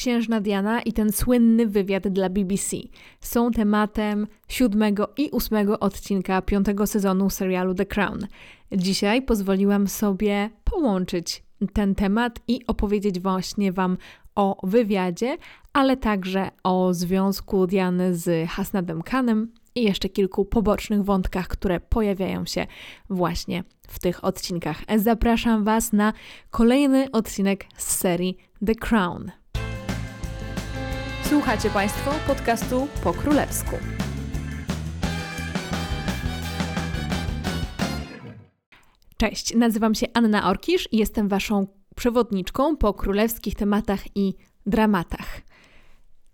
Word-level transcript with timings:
księżna 0.00 0.40
Diana 0.40 0.82
i 0.82 0.92
ten 0.92 1.12
słynny 1.12 1.66
wywiad 1.66 2.08
dla 2.08 2.28
BBC 2.28 2.76
są 3.20 3.50
tematem 3.50 4.26
siódmego 4.48 5.08
i 5.16 5.30
ósmego 5.30 5.80
odcinka 5.80 6.42
piątego 6.42 6.86
sezonu 6.86 7.30
serialu 7.30 7.74
The 7.74 7.86
Crown. 7.86 8.26
Dzisiaj 8.72 9.22
pozwoliłam 9.22 9.88
sobie 9.88 10.50
połączyć 10.64 11.42
ten 11.72 11.94
temat 11.94 12.40
i 12.48 12.66
opowiedzieć 12.66 13.20
właśnie 13.20 13.72
Wam 13.72 13.96
o 14.34 14.66
wywiadzie, 14.66 15.36
ale 15.72 15.96
także 15.96 16.50
o 16.62 16.94
związku 16.94 17.66
Diany 17.66 18.16
z 18.16 18.50
Hasnadem 18.50 19.02
Khanem 19.02 19.52
i 19.74 19.82
jeszcze 19.82 20.08
kilku 20.08 20.44
pobocznych 20.44 21.04
wątkach, 21.04 21.48
które 21.48 21.80
pojawiają 21.80 22.46
się 22.46 22.66
właśnie 23.10 23.64
w 23.88 23.98
tych 23.98 24.24
odcinkach. 24.24 24.82
Zapraszam 24.96 25.64
Was 25.64 25.92
na 25.92 26.12
kolejny 26.50 27.10
odcinek 27.10 27.66
z 27.76 27.96
serii 27.96 28.36
The 28.66 28.74
Crown. 28.74 29.39
Słuchacie 31.30 31.70
Państwo 31.70 32.10
podcastu 32.26 32.88
po 33.04 33.12
królewsku. 33.12 33.76
Cześć, 39.16 39.54
nazywam 39.54 39.94
się 39.94 40.06
Anna 40.14 40.50
Orkisz 40.50 40.88
i 40.92 40.96
jestem 40.96 41.28
Waszą 41.28 41.66
przewodniczką 41.96 42.76
po 42.76 42.94
królewskich 42.94 43.54
tematach 43.54 44.16
i 44.16 44.34
dramatach. 44.66 45.40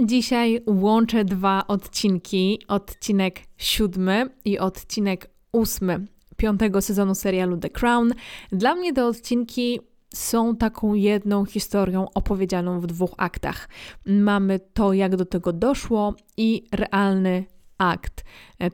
Dzisiaj 0.01 0.61
łączę 0.67 1.25
dwa 1.25 1.67
odcinki, 1.67 2.63
odcinek 2.69 3.41
siódmy 3.57 4.31
i 4.45 4.59
odcinek 4.59 5.31
ósmy 5.53 6.07
piątego 6.37 6.83
sezonu 6.83 7.15
serialu 7.15 7.57
The 7.57 7.71
Crown. 7.71 8.13
Dla 8.53 8.75
mnie 8.75 8.93
te 8.93 9.07
odcinki 9.07 9.81
są 10.15 10.57
taką 10.57 10.95
jedną 10.95 11.45
historią 11.45 12.07
opowiedzianą 12.15 12.81
w 12.81 12.87
dwóch 12.87 13.15
aktach. 13.17 13.69
Mamy 14.07 14.61
to, 14.61 14.93
jak 14.93 15.17
do 15.17 15.27
tego 15.27 15.53
doszło 15.53 16.15
i 16.37 16.65
realny 16.73 17.45
akt 17.79 18.25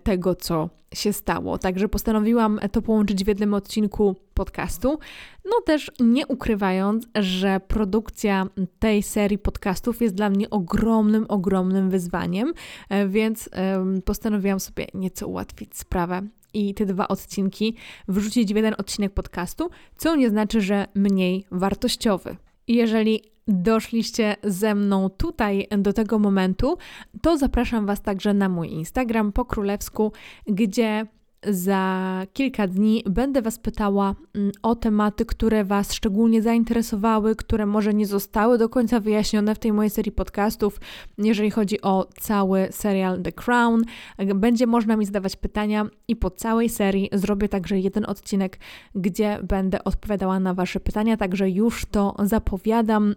tego, 0.03 0.35
co 0.35 0.71
się 0.95 1.13
stało. 1.13 1.59
Także 1.59 1.89
postanowiłam 1.89 2.61
to 2.73 2.83
połączyć 2.83 3.25
w 3.25 3.29
jednym 3.29 3.55
odcinku 3.55 4.17
podcastu. 4.35 4.99
No 5.45 5.53
też 5.65 5.91
nie 6.01 6.27
ukrywając, 6.27 7.07
że 7.15 7.61
produkcja 7.69 8.47
tej 8.79 9.03
serii 9.03 9.39
podcastów 9.39 10.03
jest 10.03 10.15
dla 10.15 10.31
mnie 10.31 10.51
ogromnym, 10.51 11.27
ogromnym 11.29 11.91
wyzwaniem, 11.91 12.53
więc 13.09 13.51
postanowiłam 14.05 14.61
sobie 14.61 14.87
nieco 14.95 15.29
ułatwić 15.29 15.77
sprawę 15.77 16.23
i 16.55 16.75
te 16.75 16.87
dwa 16.87 17.09
odcinki 17.09 17.77
wrzucić 18.09 18.53
w 18.53 18.57
jeden 18.57 18.75
odcinek 18.79 19.15
podcastu, 19.15 19.71
co 19.97 20.17
nie 20.17 20.31
znaczy, 20.31 20.61
że 20.61 20.87
mniej 20.95 21.45
wartościowy. 21.51 22.37
Jeżeli 22.69 23.23
doszliście 23.49 24.37
ze 24.45 24.75
mną 24.75 25.11
tutaj 25.11 25.69
do 25.79 25.93
tego 25.93 26.19
momentu, 26.19 26.79
to 27.23 27.39
zapraszam 27.39 27.87
Was 27.87 28.03
także 28.03 28.35
na 28.35 28.49
mój 28.49 28.69
Instagram 28.69 29.33
po 29.33 29.45
królewsku, 29.45 30.13
gdzie 30.47 31.07
za 31.47 32.23
kilka 32.33 32.67
dni 32.67 33.05
będę 33.07 33.43
Was 33.43 33.59
pytała 33.59 34.15
mm, 34.35 34.53
o 34.63 34.75
tematy, 34.75 35.27
które 35.27 35.65
Was 35.65 35.93
szczególnie 35.93 36.43
zainteresowały, 36.43 37.37
które 37.37 37.67
może 37.67 37.95
nie 37.95 38.07
zostały 38.07 38.59
do 38.59 38.69
końca 38.69 39.01
wyjaśnione 39.01 39.55
w 39.55 39.59
tej 39.59 39.73
mojej 39.73 39.91
serii 39.91 40.13
podcastów, 40.13 40.81
jeżeli 41.19 41.51
chodzi 41.51 41.81
o 41.81 42.09
cały 42.21 42.69
serial 42.71 43.23
The 43.23 43.33
Crown. 43.33 43.83
Będzie 44.35 44.67
można 44.67 44.97
mi 44.97 45.07
zadawać 45.07 45.37
pytania 45.37 45.87
i 46.09 46.17
po 46.17 46.31
całej 46.31 46.69
serii 46.69 47.09
zrobię 47.13 47.49
także 47.49 47.79
jeden 47.79 48.05
odcinek, 48.05 48.59
gdzie 48.95 49.39
będę 49.43 49.85
odpowiadała 49.85 50.41
na 50.41 50.55
Wasze 50.55 50.81
pytania, 50.81 51.17
także 51.17 51.51
już 51.51 51.87
to 51.87 52.15
zapowiadam. 52.23 53.15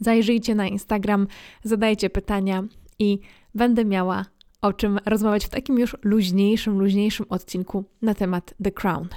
Zajrzyjcie 0.00 0.54
na 0.54 0.66
Instagram, 0.66 1.26
zadajcie 1.62 2.10
pytania 2.10 2.64
i 2.98 3.18
będę 3.54 3.84
miała 3.84 4.24
o 4.62 4.72
czym 4.72 4.98
rozmawiać 5.06 5.46
w 5.46 5.48
takim 5.48 5.78
już 5.78 5.96
luźniejszym, 6.02 6.78
luźniejszym 6.78 7.26
odcinku 7.28 7.84
na 8.02 8.14
temat 8.14 8.54
The 8.64 8.70
Crown. 8.70 9.08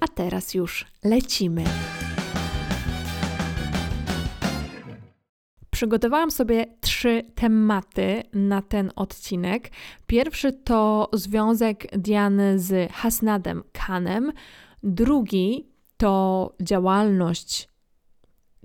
A 0.00 0.08
teraz 0.08 0.54
już 0.54 0.86
lecimy. 1.04 1.64
Przygotowałam 5.70 6.30
sobie 6.30 6.66
trzy 6.80 7.22
tematy 7.34 8.22
na 8.32 8.62
ten 8.62 8.90
odcinek. 8.96 9.70
Pierwszy 10.06 10.52
to 10.52 11.08
związek 11.12 11.98
Diany 11.98 12.58
z 12.58 12.92
Hasnadem 12.92 13.62
Khanem. 13.78 14.32
Drugi 14.82 15.66
to 15.96 16.52
działalność 16.62 17.68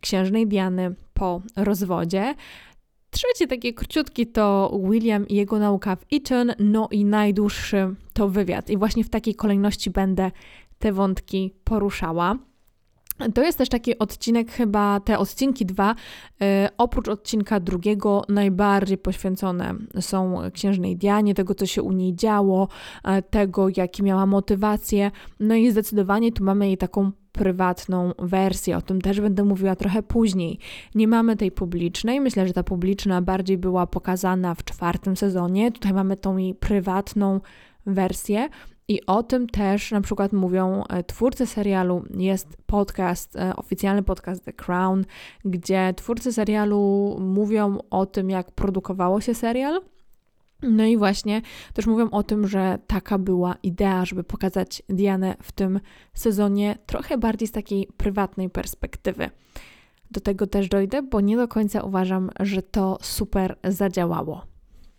księżnej 0.02 0.48
Diany 0.48 0.96
po 1.24 1.42
rozwodzie. 1.56 2.36
Trzeci 3.10 3.48
taki 3.48 3.74
króciutki 3.74 4.28
to 4.28 4.80
William 4.90 5.28
i 5.28 5.36
jego 5.36 5.60
nauka 5.60 5.96
w 5.96 6.06
Eton, 6.12 6.52
no 6.60 6.88
i 6.92 7.06
najdłuższy 7.06 7.96
to 8.14 8.30
wywiad. 8.30 8.70
I 8.70 8.78
właśnie 8.78 9.04
w 9.04 9.10
takiej 9.10 9.36
kolejności 9.36 9.90
będę 9.90 10.32
te 10.80 10.92
wątki 10.92 11.54
poruszała. 11.64 12.38
To 13.34 13.44
jest 13.44 13.58
też 13.58 13.70
taki 13.70 14.00
odcinek, 14.00 14.52
chyba 14.52 15.00
te 15.00 15.20
odcinki 15.20 15.66
dwa, 15.66 15.96
yy, 16.40 16.48
oprócz 16.78 17.08
odcinka 17.08 17.60
drugiego, 17.60 18.24
najbardziej 18.30 18.98
poświęcone 18.98 19.76
są 20.00 20.38
księżnej 20.54 20.98
Dianie, 20.98 21.34
tego 21.34 21.56
co 21.56 21.66
się 21.66 21.84
u 21.84 21.92
niej 21.92 22.16
działo, 22.16 22.68
yy, 23.06 23.22
tego 23.22 23.68
jakie 23.78 24.04
miała 24.04 24.26
motywacje. 24.26 25.12
No 25.40 25.56
i 25.56 25.72
zdecydowanie 25.72 26.32
tu 26.32 26.44
mamy 26.44 26.68
jej 26.68 26.78
taką 26.78 27.12
prywatną 27.34 28.12
wersję. 28.20 28.78
O 28.78 28.82
tym 28.82 29.02
też 29.02 29.22
będę 29.22 29.44
mówiła 29.44 29.76
trochę 29.76 30.04
później. 30.04 30.60
Nie 30.96 31.08
mamy 31.08 31.36
tej 31.36 31.52
publicznej. 31.52 32.22
Myślę, 32.22 32.48
że 32.48 32.54
ta 32.54 32.64
publiczna 32.64 33.22
bardziej 33.22 33.58
była 33.58 33.88
pokazana 33.88 34.56
w 34.56 34.64
czwartym 34.64 35.18
sezonie. 35.18 35.72
Tutaj 35.72 35.94
mamy 35.94 36.18
tą 36.18 36.38
jej 36.38 36.56
prywatną 36.56 37.40
wersję. 37.86 38.50
I 38.88 39.06
o 39.06 39.24
tym 39.24 39.50
też 39.50 39.92
na 39.92 40.02
przykład 40.02 40.34
mówią 40.34 40.84
e, 40.84 41.04
twórcy 41.04 41.46
serialu. 41.46 42.04
Jest 42.18 42.58
podcast, 42.66 43.36
e, 43.36 43.56
oficjalny 43.56 44.04
podcast 44.04 44.46
The 44.46 44.54
Crown, 44.54 45.06
gdzie 45.46 45.94
twórcy 45.96 46.34
serialu 46.34 47.16
mówią 47.20 47.78
o 47.90 48.06
tym, 48.06 48.30
jak 48.30 48.52
produkowało 48.52 49.22
się 49.22 49.34
serial 49.34 49.82
no 50.64 50.86
i 50.86 50.98
właśnie 50.98 51.42
też 51.74 51.88
mówią 51.88 52.10
o 52.10 52.24
tym, 52.24 52.48
że 52.48 52.80
taka 52.88 53.18
była 53.18 53.56
idea, 53.64 54.06
żeby 54.06 54.24
pokazać 54.24 54.84
Dianę 54.90 55.36
w 55.42 55.52
tym 55.52 55.80
sezonie 56.14 56.78
trochę 56.86 57.18
bardziej 57.18 57.48
z 57.48 57.52
takiej 57.52 57.88
prywatnej 57.98 58.50
perspektywy. 58.50 59.30
Do 60.12 60.22
tego 60.22 60.48
też 60.48 60.68
dojdę, 60.68 61.02
bo 61.02 61.22
nie 61.22 61.38
do 61.38 61.48
końca 61.48 61.82
uważam, 61.82 62.30
że 62.40 62.62
to 62.62 62.98
super 63.02 63.58
zadziałało. 63.64 64.46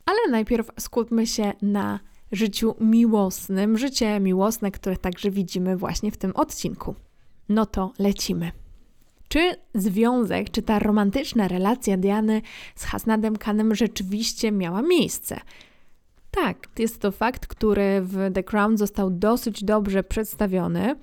Ale 0.06 0.18
najpierw 0.30 0.70
skupmy 0.80 1.26
się 1.26 1.52
na 1.62 2.00
życiu 2.32 2.74
miłosnym, 2.80 3.78
życie 3.78 4.20
miłosne, 4.20 4.70
które 4.70 4.96
także 4.96 5.30
widzimy 5.30 5.76
właśnie 5.76 6.12
w 6.12 6.16
tym 6.16 6.32
odcinku. 6.36 6.94
No 7.48 7.66
to 7.66 7.92
lecimy. 7.98 8.63
Czy 9.34 9.56
związek, 9.74 10.50
czy 10.50 10.62
ta 10.62 10.78
romantyczna 10.78 11.48
relacja 11.48 11.96
Diany 11.96 12.42
z 12.74 12.84
Hasnadem 12.84 13.36
Khanem 13.36 13.74
rzeczywiście 13.74 14.52
miała 14.52 14.82
miejsce? 14.82 15.40
Tak, 16.30 16.68
jest 16.78 17.00
to 17.00 17.10
fakt, 17.10 17.46
który 17.46 18.00
w 18.00 18.30
The 18.34 18.42
Crown 18.42 18.76
został 18.76 19.10
dosyć 19.10 19.64
dobrze 19.64 20.04
przedstawiony. 20.04 20.96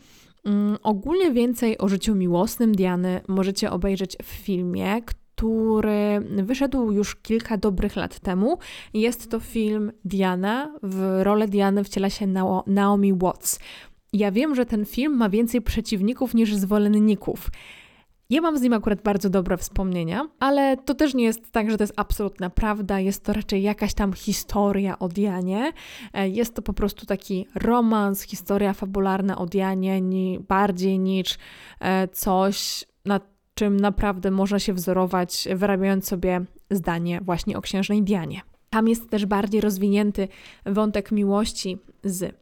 Um, 0.46 0.78
ogólnie 0.84 1.32
więcej 1.32 1.78
o 1.78 1.88
życiu 1.88 2.16
miłosnym 2.16 2.76
Diany 2.76 3.22
możecie 3.28 3.72
obejrzeć 3.72 4.18
w 4.24 4.28
filmie, 4.28 5.02
który 5.02 6.22
wyszedł 6.44 6.92
już 6.92 7.16
kilka 7.16 7.58
dobrych 7.58 7.96
lat 7.96 8.20
temu. 8.20 8.58
Jest 8.94 9.32
to 9.32 9.40
film 9.40 9.92
Diana. 10.06 10.76
W 10.84 11.20
rolę 11.24 11.48
Diany 11.48 11.84
wciela 11.84 12.10
się 12.10 12.28
Naomi 12.68 13.14
Watts. 13.14 13.60
Ja 14.14 14.32
wiem, 14.32 14.56
że 14.56 14.66
ten 14.66 14.86
film 14.86 15.18
ma 15.18 15.30
więcej 15.30 15.62
przeciwników 15.62 16.34
niż 16.34 16.56
zwolenników. 16.56 17.50
Ja 18.32 18.42
mam 18.42 18.58
z 18.58 18.62
nim 18.62 18.74
akurat 18.74 19.02
bardzo 19.02 19.30
dobre 19.30 19.58
wspomnienia, 19.58 20.30
ale 20.40 20.78
to 20.78 20.96
też 20.96 21.14
nie 21.14 21.24
jest 21.24 21.52
tak, 21.52 21.72
że 21.72 21.78
to 21.78 21.84
jest 21.84 21.94
absolutna 21.96 22.50
prawda. 22.50 23.00
Jest 23.00 23.24
to 23.24 23.34
raczej 23.34 23.62
jakaś 23.62 23.94
tam 23.94 24.14
historia 24.14 25.00
o 25.00 25.08
Dianie. 25.08 25.72
E, 26.14 26.30
jest 26.30 26.56
to 26.56 26.62
po 26.62 26.74
prostu 26.74 27.06
taki 27.06 27.48
romans, 27.56 28.22
historia 28.22 28.74
fabularna 28.74 29.38
o 29.38 29.46
Dianie, 29.46 30.02
bardziej 30.48 31.00
niż 31.00 31.38
e, 31.80 32.08
coś, 32.08 32.86
nad 33.06 33.24
czym 33.54 33.80
naprawdę 33.80 34.32
można 34.32 34.60
się 34.60 34.74
wzorować, 34.74 35.48
wyrabiając 35.56 36.08
sobie 36.08 36.42
zdanie 36.70 37.22
właśnie 37.22 37.58
o 37.58 37.62
księżnej 37.62 38.04
Dianie. 38.04 38.42
Tam 38.70 38.88
jest 38.88 39.10
też 39.10 39.26
bardziej 39.26 39.62
rozwinięty 39.62 40.28
wątek 40.66 41.12
miłości 41.12 41.78
z 42.04 42.36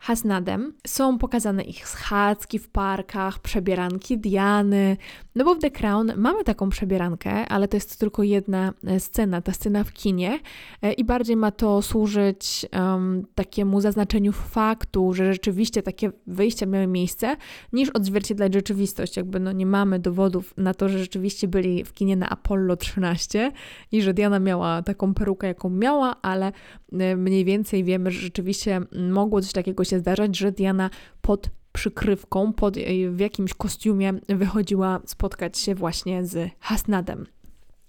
Hasnadem. 0.00 0.72
Są 0.86 1.18
pokazane 1.18 1.62
ich 1.62 1.88
schadzki 1.88 2.58
w 2.58 2.68
parkach, 2.68 3.38
przebieranki 3.38 4.18
Diany, 4.18 4.96
no 5.34 5.44
bo 5.44 5.54
w 5.54 5.58
The 5.58 5.70
Crown 5.70 6.12
mamy 6.16 6.44
taką 6.44 6.68
przebierankę, 6.68 7.30
ale 7.30 7.68
to 7.68 7.76
jest 7.76 8.00
tylko 8.00 8.22
jedna 8.22 8.72
e, 8.86 9.00
scena, 9.00 9.40
ta 9.40 9.52
scena 9.52 9.84
w 9.84 9.92
kinie 9.92 10.38
e, 10.82 10.92
i 10.92 11.04
bardziej 11.04 11.36
ma 11.36 11.50
to 11.50 11.82
służyć 11.82 12.66
um, 12.72 13.26
takiemu 13.34 13.80
zaznaczeniu 13.80 14.32
faktu, 14.32 15.12
że 15.12 15.32
rzeczywiście 15.32 15.82
takie 15.82 16.10
wyjścia 16.26 16.66
miały 16.66 16.86
miejsce, 16.86 17.36
niż 17.72 17.90
odzwierciedlać 17.90 18.54
rzeczywistość. 18.54 19.16
Jakby 19.16 19.40
no 19.40 19.52
nie 19.52 19.66
mamy 19.66 19.98
dowodów 19.98 20.54
na 20.56 20.74
to, 20.74 20.88
że 20.88 20.98
rzeczywiście 20.98 21.48
byli 21.48 21.84
w 21.84 21.92
kinie 21.92 22.16
na 22.16 22.28
Apollo 22.28 22.76
13 22.76 23.52
i 23.92 24.02
że 24.02 24.14
Diana 24.14 24.38
miała 24.38 24.82
taką 24.82 25.14
perukę, 25.14 25.46
jaką 25.46 25.70
miała, 25.70 26.22
ale 26.22 26.52
e, 26.92 27.16
mniej 27.16 27.44
więcej 27.44 27.84
wiemy, 27.84 28.10
że 28.10 28.20
rzeczywiście 28.20 28.80
mogło 29.10 29.40
coś 29.40 29.52
takiego 29.52 29.84
się 29.90 29.98
zdarzać, 29.98 30.36
że 30.36 30.52
Diana 30.52 30.90
pod 31.20 31.50
przykrywką, 31.72 32.52
pod, 32.52 32.76
w 33.10 33.18
jakimś 33.18 33.54
kostiumie 33.54 34.12
wychodziła 34.28 35.00
spotkać 35.06 35.58
się 35.58 35.74
właśnie 35.74 36.26
z 36.26 36.50
Hasnadem. 36.60 37.26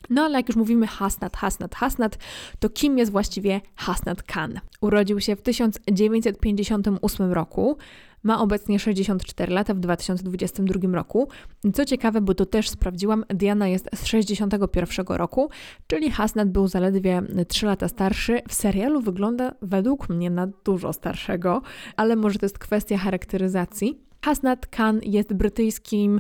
No 0.10 0.22
ale 0.22 0.38
jak 0.38 0.48
już 0.48 0.56
mówimy 0.56 0.88
Hasnat, 0.88 1.38
Hasnat, 1.38 1.76
Hasnat, 1.76 2.18
to 2.60 2.70
kim 2.70 2.98
jest 2.98 3.12
właściwie 3.12 3.62
Hasnat 3.76 4.24
Khan? 4.24 4.60
Urodził 4.82 5.22
się 5.22 5.36
w 5.36 5.42
1958 5.42 7.32
roku. 7.32 7.78
Ma 8.24 8.42
obecnie 8.42 8.80
64 8.80 9.54
lata 9.54 9.74
w 9.74 9.80
2022 9.80 10.96
roku. 10.96 11.28
Co 11.74 11.86
ciekawe, 11.86 12.22
bo 12.22 12.34
to 12.34 12.46
też 12.46 12.70
sprawdziłam, 12.70 13.26
Diana 13.30 13.68
jest 13.68 13.90
z 13.96 14.06
61 14.06 15.06
roku, 15.10 15.50
czyli 15.88 16.12
Hasnat 16.12 16.50
był 16.50 16.68
zaledwie 16.68 17.22
3 17.48 17.66
lata 17.66 17.88
starszy. 17.88 18.42
W 18.50 18.54
serialu 18.54 19.02
wygląda 19.02 19.54
według 19.62 20.10
mnie 20.10 20.30
na 20.30 20.48
dużo 20.48 20.94
starszego, 20.94 21.62
ale 21.96 22.16
może 22.16 22.40
to 22.40 22.46
jest 22.46 22.60
kwestia 22.60 22.98
charakteryzacji. 22.98 24.02
Hasnat 24.26 24.68
Khan 24.68 25.00
jest 25.04 25.34
brytyjskim 25.34 26.20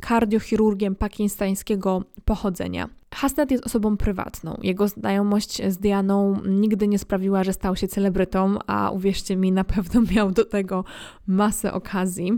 kardiochirurgiem 0.00 0.94
pakistańskiego 0.94 2.04
pochodzenia. 2.24 3.01
Hasnat 3.14 3.50
jest 3.50 3.66
osobą 3.66 3.96
prywatną. 3.96 4.58
Jego 4.62 4.88
znajomość 4.88 5.62
z 5.68 5.78
Dianą 5.78 6.40
nigdy 6.46 6.88
nie 6.88 6.98
sprawiła, 6.98 7.44
że 7.44 7.52
stał 7.52 7.76
się 7.76 7.88
celebrytą, 7.88 8.58
a 8.66 8.90
uwierzcie 8.90 9.36
mi, 9.36 9.52
na 9.52 9.64
pewno 9.64 10.02
miał 10.14 10.30
do 10.30 10.44
tego 10.44 10.84
masę 11.26 11.72
okazji. 11.72 12.32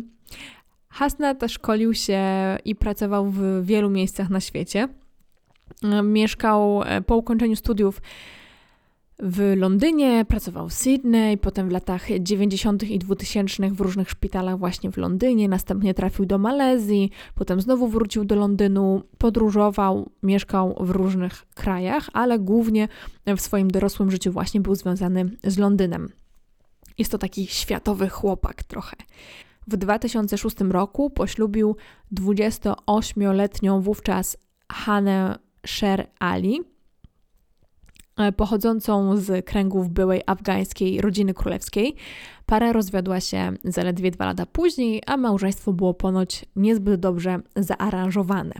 Hasnat 0.88 1.44
szkolił 1.49 1.94
się 1.94 2.23
i 2.65 2.75
pracował 2.75 3.31
w 3.31 3.62
wielu 3.62 3.91
miejscach 3.91 4.31
na 4.31 4.41
świecie. 4.41 4.88
Mieszkał 6.03 6.82
po 7.06 7.17
ukończeniu 7.17 7.56
studiów 7.56 8.00
w 9.19 9.55
Londynie, 9.56 10.25
pracował 10.28 10.69
w 10.69 10.72
Sydney, 10.72 11.38
potem 11.38 11.69
w 11.69 11.72
latach 11.72 12.06
90. 12.20 12.82
i 12.82 12.99
2000 12.99 13.70
w 13.70 13.81
różnych 13.81 14.11
szpitalach 14.11 14.58
właśnie 14.58 14.90
w 14.90 14.96
Londynie, 14.96 15.49
następnie 15.49 15.94
trafił 15.94 16.26
do 16.26 16.38
Malezji, 16.38 17.11
potem 17.34 17.61
znowu 17.61 17.88
wrócił 17.88 18.25
do 18.25 18.34
Londynu, 18.34 19.02
podróżował, 19.19 20.11
mieszkał 20.22 20.76
w 20.81 20.90
różnych 20.90 21.46
krajach, 21.55 22.11
ale 22.12 22.38
głównie 22.38 22.88
w 23.26 23.40
swoim 23.40 23.70
dorosłym 23.70 24.11
życiu 24.11 24.32
właśnie 24.32 24.61
był 24.61 24.75
związany 24.75 25.31
z 25.44 25.58
Londynem. 25.58 26.08
Jest 26.99 27.10
to 27.10 27.19
taki 27.19 27.46
światowy 27.46 28.08
chłopak 28.08 28.62
trochę. 28.62 28.96
W 29.67 29.76
2006 29.76 30.56
roku 30.60 31.10
poślubił 31.10 31.76
28-letnią 32.14 33.82
wówczas 33.82 34.37
Hanę 34.72 35.38
Sher 35.67 36.06
Ali, 36.19 36.74
pochodzącą 38.37 39.16
z 39.16 39.46
kręgów 39.46 39.90
byłej 39.90 40.22
afgańskiej 40.26 41.00
rodziny 41.00 41.34
królewskiej. 41.34 41.96
Para 42.46 42.72
rozwiodła 42.72 43.20
się 43.20 43.52
zaledwie 43.64 44.11
dwa 44.11 44.25
lata 44.25 44.46
później, 44.46 45.02
a 45.06 45.16
małżeństwo 45.16 45.72
było 45.72 45.94
ponoć 45.94 46.44
niezbyt 46.56 47.00
dobrze 47.00 47.40
zaaranżowane. 47.56 48.55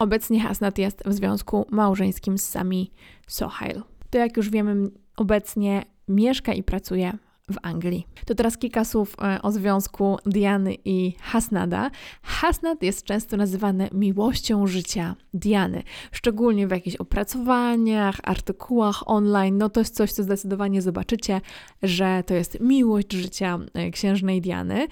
Obecnie 0.00 0.40
Hasnat 0.40 0.78
jest 0.78 1.02
w 1.06 1.12
związku 1.12 1.66
małżeńskim 1.70 2.38
z 2.38 2.48
Sami 2.48 2.90
Sohail. 3.26 3.82
To 4.10 4.18
jak 4.18 4.36
już 4.36 4.50
wiemy, 4.50 4.90
obecnie 5.16 5.82
mieszka 6.08 6.52
i 6.52 6.62
pracuje 6.62 7.18
w 7.50 7.56
Anglii. 7.62 8.06
To 8.24 8.34
teraz 8.34 8.58
kilka 8.58 8.84
słów 8.84 9.16
e, 9.22 9.42
o 9.42 9.52
związku 9.52 10.16
Diany 10.26 10.74
i 10.84 11.12
Hasnada. 11.20 11.90
Hasnad 12.22 12.82
jest 12.82 13.04
często 13.04 13.36
nazywany 13.36 13.88
miłością 13.92 14.66
życia 14.66 15.16
Diany, 15.34 15.82
szczególnie 16.12 16.66
w 16.66 16.70
jakichś 16.70 16.96
opracowaniach, 16.96 18.16
artykułach 18.22 19.08
online. 19.08 19.58
No 19.58 19.68
to 19.68 19.80
jest 19.80 19.94
coś, 19.94 20.12
co 20.12 20.22
zdecydowanie 20.22 20.82
zobaczycie, 20.82 21.40
że 21.82 22.22
to 22.26 22.34
jest 22.34 22.60
miłość 22.60 23.12
życia 23.12 23.58
e, 23.74 23.90
księżnej 23.90 24.40
Diany. 24.40 24.86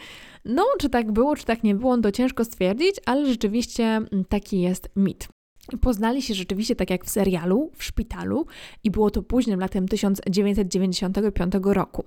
No, 0.45 0.65
czy 0.79 0.89
tak 0.89 1.13
było, 1.13 1.37
czy 1.37 1.45
tak 1.45 1.63
nie 1.63 1.75
było, 1.75 1.99
to 1.99 2.13
ciężko 2.13 2.45
stwierdzić, 2.45 2.97
ale 3.07 3.27
rzeczywiście 3.27 4.01
taki 4.29 4.61
jest 4.61 4.89
mit. 4.97 5.34
Poznali 5.81 6.23
się 6.23 6.35
rzeczywiście 6.35 6.77
tak 6.77 6.91
jak 6.91 7.05
w 7.05 7.11
serialu, 7.11 7.71
w 7.75 7.85
szpitalu 7.85 8.47
i 8.85 8.91
było 8.91 9.11
to 9.11 9.23
późnym 9.23 9.61
latem 9.61 9.89
1995 9.89 11.53
roku. 11.65 12.05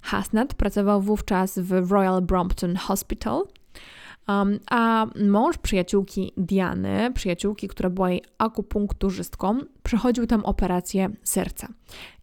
Hasnat 0.00 0.54
pracował 0.54 1.02
wówczas 1.02 1.58
w 1.58 1.90
Royal 1.90 2.22
Brompton 2.22 2.76
Hospital, 2.76 3.42
um, 4.28 4.58
a 4.70 5.06
mąż 5.28 5.58
przyjaciółki 5.58 6.32
Diany, 6.36 7.12
przyjaciółki, 7.14 7.68
która 7.68 7.90
była 7.90 8.10
jej 8.10 8.22
akupunkturzystką, 8.38 9.58
przechodził 9.82 10.26
tam 10.26 10.44
operację 10.44 11.10
serca. 11.22 11.68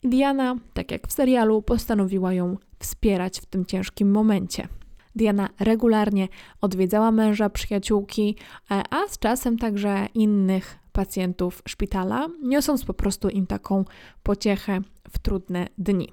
I 0.04 0.10
Diana, 0.10 0.56
tak 0.74 0.92
jak 0.92 1.08
w 1.08 1.12
serialu, 1.12 1.62
postanowiła 1.62 2.34
ją 2.34 2.58
wspierać 2.80 3.40
w 3.40 3.46
tym 3.46 3.66
ciężkim 3.66 4.12
momencie. 4.12 4.68
Diana 5.16 5.50
regularnie 5.60 6.28
odwiedzała 6.62 7.12
męża, 7.12 7.50
przyjaciółki, 7.50 8.36
e, 8.72 8.84
a 8.90 9.08
z 9.08 9.20
czasem 9.20 9.58
także 9.58 10.08
innych 10.14 10.80
pacjentów 10.92 11.62
szpitala, 11.68 12.28
niosąc 12.44 12.86
po 12.86 12.94
prostu 12.94 13.30
im 13.30 13.48
taką 13.48 13.86
pociechę 14.24 14.82
w 15.12 15.20
trudne 15.20 15.68
dni. 15.78 16.10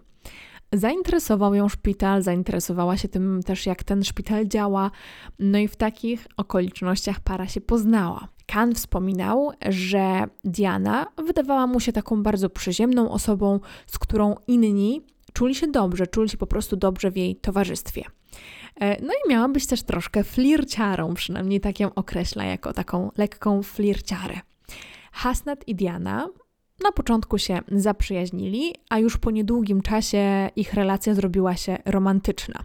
Zainteresował 0.73 1.55
ją 1.55 1.69
szpital, 1.69 2.23
zainteresowała 2.23 2.97
się 2.97 3.09
tym 3.09 3.43
też, 3.43 3.67
jak 3.67 3.85
ten 3.85 4.05
szpital 4.05 4.47
działa, 4.47 4.91
no 5.39 5.59
i 5.59 5.69
w 5.69 5.77
takich 5.77 6.27
okolicznościach 6.37 7.21
para 7.21 7.49
się 7.49 7.61
poznała. 7.61 8.29
Kan 8.47 8.75
wspominał, 8.75 9.53
że 9.69 10.25
Diana 10.45 11.07
wydawała 11.27 11.67
mu 11.67 11.81
się 11.81 11.93
taką 11.93 12.23
bardzo 12.23 12.51
przyziemną 12.51 13.11
osobą, 13.11 13.61
z 13.87 13.99
którą 13.99 14.35
inni 14.47 15.03
czuli 15.33 15.55
się 15.55 15.67
dobrze, 15.67 16.07
czuli 16.07 16.29
się 16.29 16.37
po 16.37 16.47
prostu 16.47 16.77
dobrze 16.77 17.11
w 17.11 17.17
jej 17.17 17.37
towarzystwie. 17.37 18.03
E, 18.81 19.02
no 19.02 19.12
i 19.12 19.31
miała 19.31 19.49
być 19.49 19.67
też 19.67 19.82
troszkę 19.82 20.25
flirciarą, 20.25 21.14
przynajmniej 21.14 21.61
tak 21.61 21.81
ją 21.81 21.94
określa 21.94 22.44
jako 22.44 22.73
taką 22.73 23.11
lekką 23.17 23.62
flirciarę. 23.62 24.40
Hasnat 25.12 25.69
i 25.69 25.75
Diana 25.75 26.28
na 26.84 26.93
początku 26.93 27.38
się 27.38 27.58
zaprzyjaźnili, 27.73 28.75
a 28.90 28.99
już 28.99 29.17
po 29.17 29.31
niedługim 29.31 29.82
czasie 29.82 30.50
ich 30.56 30.75
relacja 30.75 31.14
zrobiła 31.14 31.56
się 31.56 31.78
romantyczna. 31.84 32.64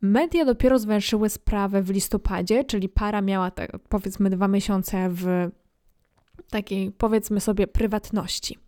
Media 0.00 0.44
dopiero 0.44 0.78
zwęszyły 0.78 1.28
sprawę 1.28 1.82
w 1.82 1.90
listopadzie, 1.90 2.64
czyli 2.64 2.88
para 2.88 3.22
miała 3.22 3.50
tak, 3.50 3.78
powiedzmy 3.88 4.30
dwa 4.30 4.48
miesiące 4.48 5.08
w 5.10 5.50
takiej 6.50 6.90
powiedzmy 6.90 7.40
sobie 7.40 7.66
prywatności. 7.66 8.58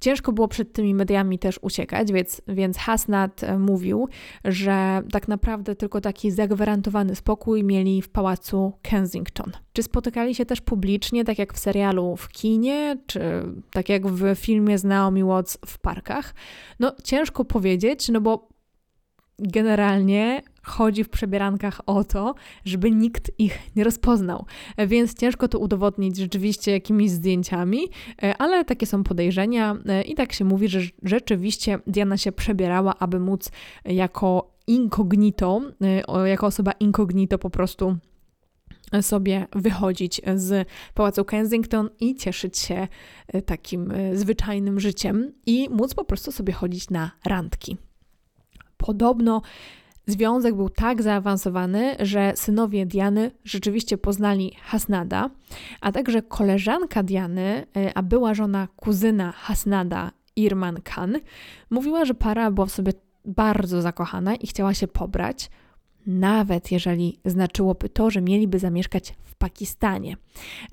Ciężko 0.00 0.32
było 0.32 0.48
przed 0.48 0.72
tymi 0.72 0.94
mediami 0.94 1.38
też 1.38 1.58
uciekać, 1.62 2.12
więc, 2.12 2.42
więc 2.48 2.78
Hasnat 2.78 3.44
e, 3.44 3.58
mówił, 3.58 4.08
że 4.44 5.02
tak 5.12 5.28
naprawdę 5.28 5.74
tylko 5.74 6.00
taki 6.00 6.30
zagwarantowany 6.30 7.14
spokój 7.14 7.64
mieli 7.64 8.02
w 8.02 8.08
pałacu 8.08 8.72
Kensington. 8.82 9.52
Czy 9.72 9.82
spotykali 9.82 10.34
się 10.34 10.46
też 10.46 10.60
publicznie, 10.60 11.24
tak 11.24 11.38
jak 11.38 11.54
w 11.54 11.58
serialu 11.58 12.16
w 12.16 12.28
kinie, 12.28 12.96
czy 13.06 13.20
tak 13.72 13.88
jak 13.88 14.06
w 14.06 14.34
filmie 14.34 14.78
z 14.78 14.84
Naomi 14.84 15.24
Watts 15.24 15.58
w 15.66 15.78
parkach? 15.78 16.34
No 16.80 16.92
ciężko 17.04 17.44
powiedzieć, 17.44 18.08
no 18.08 18.20
bo 18.20 18.55
generalnie 19.38 20.42
chodzi 20.62 21.04
w 21.04 21.08
przebierankach 21.08 21.80
o 21.86 22.04
to, 22.04 22.34
żeby 22.64 22.90
nikt 22.90 23.30
ich 23.38 23.58
nie 23.76 23.84
rozpoznał. 23.84 24.46
Więc 24.86 25.14
ciężko 25.14 25.48
to 25.48 25.58
udowodnić 25.58 26.16
rzeczywiście 26.16 26.72
jakimiś 26.72 27.10
zdjęciami, 27.10 27.80
ale 28.38 28.64
takie 28.64 28.86
są 28.86 29.04
podejrzenia 29.04 29.76
i 30.06 30.14
tak 30.14 30.32
się 30.32 30.44
mówi, 30.44 30.68
że 30.68 30.80
rzeczywiście 31.02 31.78
Diana 31.86 32.16
się 32.16 32.32
przebierała, 32.32 32.94
aby 32.98 33.20
móc 33.20 33.50
jako 33.84 34.54
incognito, 34.66 35.60
jako 36.24 36.46
osoba 36.46 36.72
incognito 36.72 37.38
po 37.38 37.50
prostu 37.50 37.96
sobie 39.00 39.46
wychodzić 39.52 40.20
z 40.34 40.68
pałacu 40.94 41.24
Kensington 41.24 41.90
i 42.00 42.14
cieszyć 42.14 42.58
się 42.58 42.88
takim 43.46 43.92
zwyczajnym 44.12 44.80
życiem 44.80 45.32
i 45.46 45.68
móc 45.70 45.94
po 45.94 46.04
prostu 46.04 46.32
sobie 46.32 46.52
chodzić 46.52 46.90
na 46.90 47.10
randki. 47.24 47.76
Podobno 48.86 49.42
związek 50.06 50.54
był 50.54 50.68
tak 50.68 51.02
zaawansowany, 51.02 51.96
że 52.00 52.32
synowie 52.36 52.86
Diany 52.86 53.30
rzeczywiście 53.44 53.98
poznali 53.98 54.52
Hasnada, 54.62 55.30
a 55.80 55.92
także 55.92 56.22
koleżanka 56.22 57.02
Diany, 57.02 57.66
e, 57.76 57.98
a 57.98 58.02
była 58.02 58.34
żona 58.34 58.68
kuzyna 58.76 59.32
Hasnada, 59.32 60.10
Irman 60.36 60.80
Khan, 60.84 61.16
mówiła, 61.70 62.04
że 62.04 62.14
para 62.14 62.50
była 62.50 62.66
w 62.66 62.72
sobie 62.72 62.92
bardzo 63.24 63.82
zakochana 63.82 64.34
i 64.34 64.46
chciała 64.46 64.74
się 64.74 64.88
pobrać, 64.88 65.50
nawet 66.06 66.72
jeżeli 66.72 67.20
znaczyłoby 67.24 67.88
to, 67.88 68.10
że 68.10 68.22
mieliby 68.22 68.58
zamieszkać 68.58 69.14
w 69.24 69.34
Pakistanie. 69.34 70.16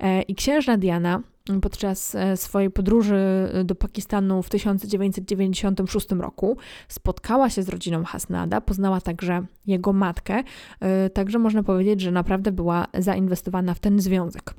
E, 0.00 0.22
I 0.22 0.34
księżna 0.34 0.78
Diana 0.78 1.22
podczas 1.62 2.14
e, 2.14 2.36
swojej 2.36 2.70
podróży 2.70 3.16
do 3.64 3.74
Pakistanu 3.74 4.42
w 4.42 4.50
1996 4.50 6.10
roku 6.10 6.56
spotkała 6.88 7.50
się 7.50 7.62
z 7.62 7.68
rodziną 7.68 8.04
Hasnada, 8.04 8.60
poznała 8.60 9.00
także 9.00 9.46
jego 9.66 9.92
matkę, 9.92 10.42
e, 10.80 11.10
także 11.10 11.38
można 11.38 11.62
powiedzieć, 11.62 12.00
że 12.00 12.10
naprawdę 12.10 12.52
była 12.52 12.86
zainwestowana 12.98 13.74
w 13.74 13.80
ten 13.80 14.00
związek. 14.00 14.54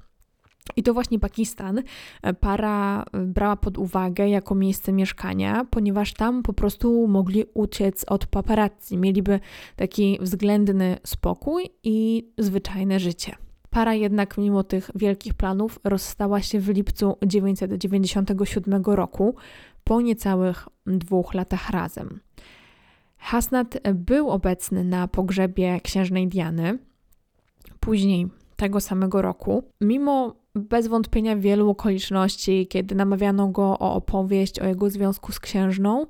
I 0.75 0.83
to 0.83 0.93
właśnie 0.93 1.19
Pakistan 1.19 1.81
e, 2.21 2.33
para 2.33 3.03
e, 3.03 3.19
brała 3.19 3.55
pod 3.55 3.77
uwagę 3.77 4.29
jako 4.29 4.55
miejsce 4.55 4.93
mieszkania, 4.93 5.65
ponieważ 5.69 6.13
tam 6.13 6.43
po 6.43 6.53
prostu 6.53 7.07
mogli 7.07 7.43
uciec 7.53 8.05
od 8.07 8.25
paparazzi, 8.25 8.97
mieliby 8.97 9.39
taki 9.75 10.17
względny 10.21 10.97
spokój 11.03 11.69
i 11.83 12.27
zwyczajne 12.37 12.99
życie. 12.99 13.35
Para 13.69 13.93
jednak 13.93 14.37
mimo 14.37 14.63
tych 14.63 14.91
wielkich 14.95 15.33
planów 15.33 15.79
rozstała 15.83 16.41
się 16.41 16.59
w 16.59 16.69
lipcu 16.69 17.17
1997 17.21 18.83
roku, 18.85 19.35
po 19.83 20.01
niecałych 20.01 20.67
dwóch 20.85 21.33
latach 21.33 21.69
razem. 21.69 22.19
Hasnat 23.17 23.77
był 23.93 24.29
obecny 24.29 24.83
na 24.83 25.07
pogrzebie 25.07 25.81
księżnej 25.81 26.27
Diany. 26.27 26.79
Później 27.79 28.27
tego 28.55 28.81
samego 28.81 29.21
roku, 29.21 29.63
mimo 29.81 30.35
bez 30.55 30.87
wątpienia 30.87 31.35
wielu 31.35 31.69
okoliczności, 31.69 32.67
kiedy 32.67 32.95
namawiano 32.95 33.47
go 33.47 33.79
o 33.79 33.93
opowieść 33.93 34.59
o 34.59 34.65
jego 34.65 34.89
związku 34.89 35.31
z 35.31 35.39
księżną, 35.39 36.05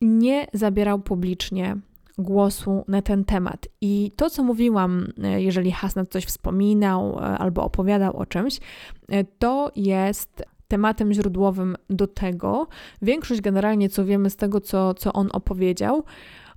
nie 0.00 0.46
zabierał 0.52 0.98
publicznie 0.98 1.76
głosu 2.18 2.84
na 2.88 3.02
ten 3.02 3.24
temat. 3.24 3.68
I 3.80 4.12
to, 4.16 4.30
co 4.30 4.44
mówiłam, 4.44 5.06
e, 5.22 5.42
jeżeli 5.42 5.72
Hasnat 5.72 6.10
coś 6.10 6.24
wspominał 6.24 7.18
e, 7.18 7.22
albo 7.22 7.64
opowiadał 7.64 8.16
o 8.16 8.26
czymś, 8.26 8.60
e, 9.08 9.24
to 9.24 9.72
jest 9.76 10.44
tematem 10.68 11.12
źródłowym 11.12 11.76
do 11.90 12.06
tego. 12.06 12.66
Większość 13.02 13.40
generalnie, 13.40 13.88
co 13.88 14.04
wiemy 14.04 14.30
z 14.30 14.36
tego, 14.36 14.60
co, 14.60 14.94
co 14.94 15.12
on 15.12 15.28
opowiedział, 15.32 16.04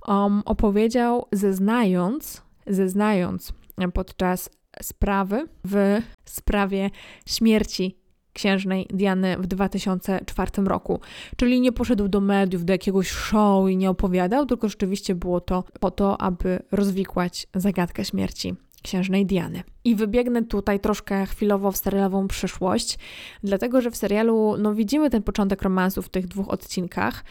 um, 0.08 0.42
opowiedział 0.44 1.26
zeznając, 1.32 2.42
zeznając 2.66 3.52
podczas 3.94 4.50
sprawy 4.82 5.48
w 5.64 6.00
sprawie 6.24 6.90
śmierci 7.26 7.96
księżnej 8.32 8.86
Diany 8.90 9.36
w 9.36 9.46
2004 9.46 10.50
roku. 10.64 11.00
Czyli 11.36 11.60
nie 11.60 11.72
poszedł 11.72 12.08
do 12.08 12.20
mediów, 12.20 12.64
do 12.64 12.72
jakiegoś 12.72 13.08
show 13.10 13.70
i 13.70 13.76
nie 13.76 13.90
opowiadał, 13.90 14.46
tylko 14.46 14.68
rzeczywiście 14.68 15.14
było 15.14 15.40
to 15.40 15.64
po 15.80 15.90
to, 15.90 16.20
aby 16.20 16.62
rozwikłać 16.72 17.46
zagadkę 17.54 18.04
śmierci 18.04 18.54
księżnej 18.82 19.26
Diany. 19.26 19.62
I 19.84 19.94
wybiegnę 19.94 20.44
tutaj 20.44 20.80
troszkę 20.80 21.26
chwilowo 21.26 21.72
w 21.72 21.76
serialową 21.76 22.28
przyszłość, 22.28 22.98
dlatego 23.42 23.80
że 23.80 23.90
w 23.90 23.96
serialu 23.96 24.56
no, 24.58 24.74
widzimy 24.74 25.10
ten 25.10 25.22
początek 25.22 25.62
romansu 25.62 26.02
w 26.02 26.08
tych 26.08 26.26
dwóch 26.26 26.48
odcinkach, 26.48 27.24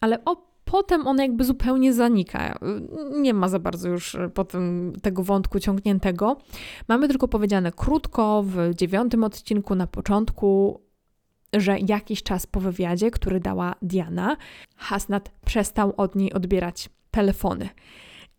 ale 0.00 0.24
o 0.24 0.53
potem 0.64 1.06
on 1.06 1.18
jakby 1.18 1.44
zupełnie 1.44 1.92
zanika. 1.92 2.58
Nie 3.10 3.34
ma 3.34 3.48
za 3.48 3.58
bardzo 3.58 3.88
już 3.88 4.14
e, 4.14 4.28
potem 4.28 4.92
tego 5.02 5.22
wątku 5.22 5.60
ciągniętego. 5.60 6.36
Mamy 6.88 7.08
tylko 7.08 7.28
powiedziane 7.28 7.72
krótko 7.72 8.44
w 8.46 8.74
dziewiątym 8.74 9.24
odcinku 9.24 9.74
na 9.74 9.86
początku, 9.86 10.80
że 11.52 11.78
jakiś 11.78 12.22
czas 12.22 12.46
po 12.46 12.60
wywiadzie, 12.60 13.10
który 13.10 13.40
dała 13.40 13.74
Diana, 13.82 14.36
Hasnat 14.76 15.30
przestał 15.46 15.94
od 15.96 16.14
niej 16.14 16.32
odbierać 16.32 16.88
telefony. 17.10 17.68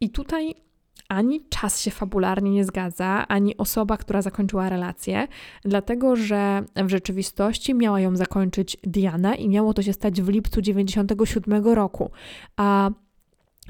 I 0.01 0.09
tutaj 0.09 0.64
ani 1.09 1.41
czas 1.49 1.81
się 1.81 1.91
fabularnie 1.91 2.51
nie 2.51 2.65
zgadza, 2.65 3.27
ani 3.27 3.57
osoba, 3.57 3.97
która 3.97 4.21
zakończyła 4.21 4.69
relację, 4.69 5.27
dlatego 5.63 6.15
że 6.15 6.63
w 6.75 6.89
rzeczywistości 6.89 7.73
miała 7.73 7.99
ją 7.99 8.15
zakończyć 8.15 8.77
Diana 8.83 9.35
i 9.35 9.49
miało 9.49 9.73
to 9.73 9.81
się 9.81 9.93
stać 9.93 10.21
w 10.21 10.29
lipcu 10.29 10.61
97 10.61 11.65
roku. 11.65 12.11
A 12.57 12.89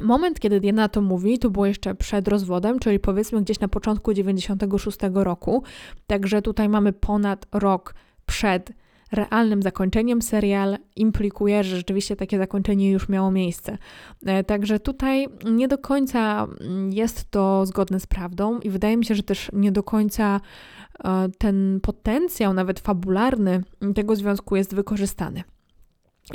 Moment, 0.01 0.39
kiedy 0.39 0.60
Diana 0.60 0.89
to 0.89 1.01
mówi, 1.01 1.39
to 1.39 1.50
było 1.50 1.65
jeszcze 1.65 1.96
przed 1.96 2.27
rozwodem, 2.27 2.80
czyli 2.80 3.00
powiedzmy 3.00 3.42
gdzieś 3.42 3.60
na 3.60 3.68
początku 3.68 4.13
96 4.13 4.98
roku. 5.13 5.63
Także 6.08 6.42
tutaj 6.42 6.70
mamy 6.70 6.94
ponad 6.94 7.46
rok 7.51 7.96
przed 8.25 8.72
realnym 9.15 9.62
zakończeniem 9.62 10.22
serial 10.22 10.77
implikuje, 10.95 11.63
że 11.63 11.77
rzeczywiście 11.77 12.15
takie 12.15 12.38
zakończenie 12.38 12.91
już 12.91 13.10
miało 13.10 13.31
miejsce. 13.31 13.77
E, 14.25 14.43
także 14.43 14.79
tutaj 14.79 15.27
nie 15.45 15.67
do 15.67 15.77
końca 15.77 16.48
jest 16.89 17.31
to 17.31 17.65
zgodne 17.65 18.00
z 18.00 18.07
prawdą 18.07 18.60
i 18.60 18.69
wydaje 18.69 18.98
mi 18.98 19.05
się, 19.05 19.15
że 19.15 19.24
też 19.24 19.50
nie 19.53 19.72
do 19.72 19.84
końca 19.84 20.41
e, 21.03 21.29
ten 21.38 21.79
potencjał, 21.81 22.53
nawet 22.53 22.79
fabularny 22.79 23.63
tego 23.95 24.15
związku 24.15 24.55
jest 24.55 24.75
wykorzystany. 24.75 25.43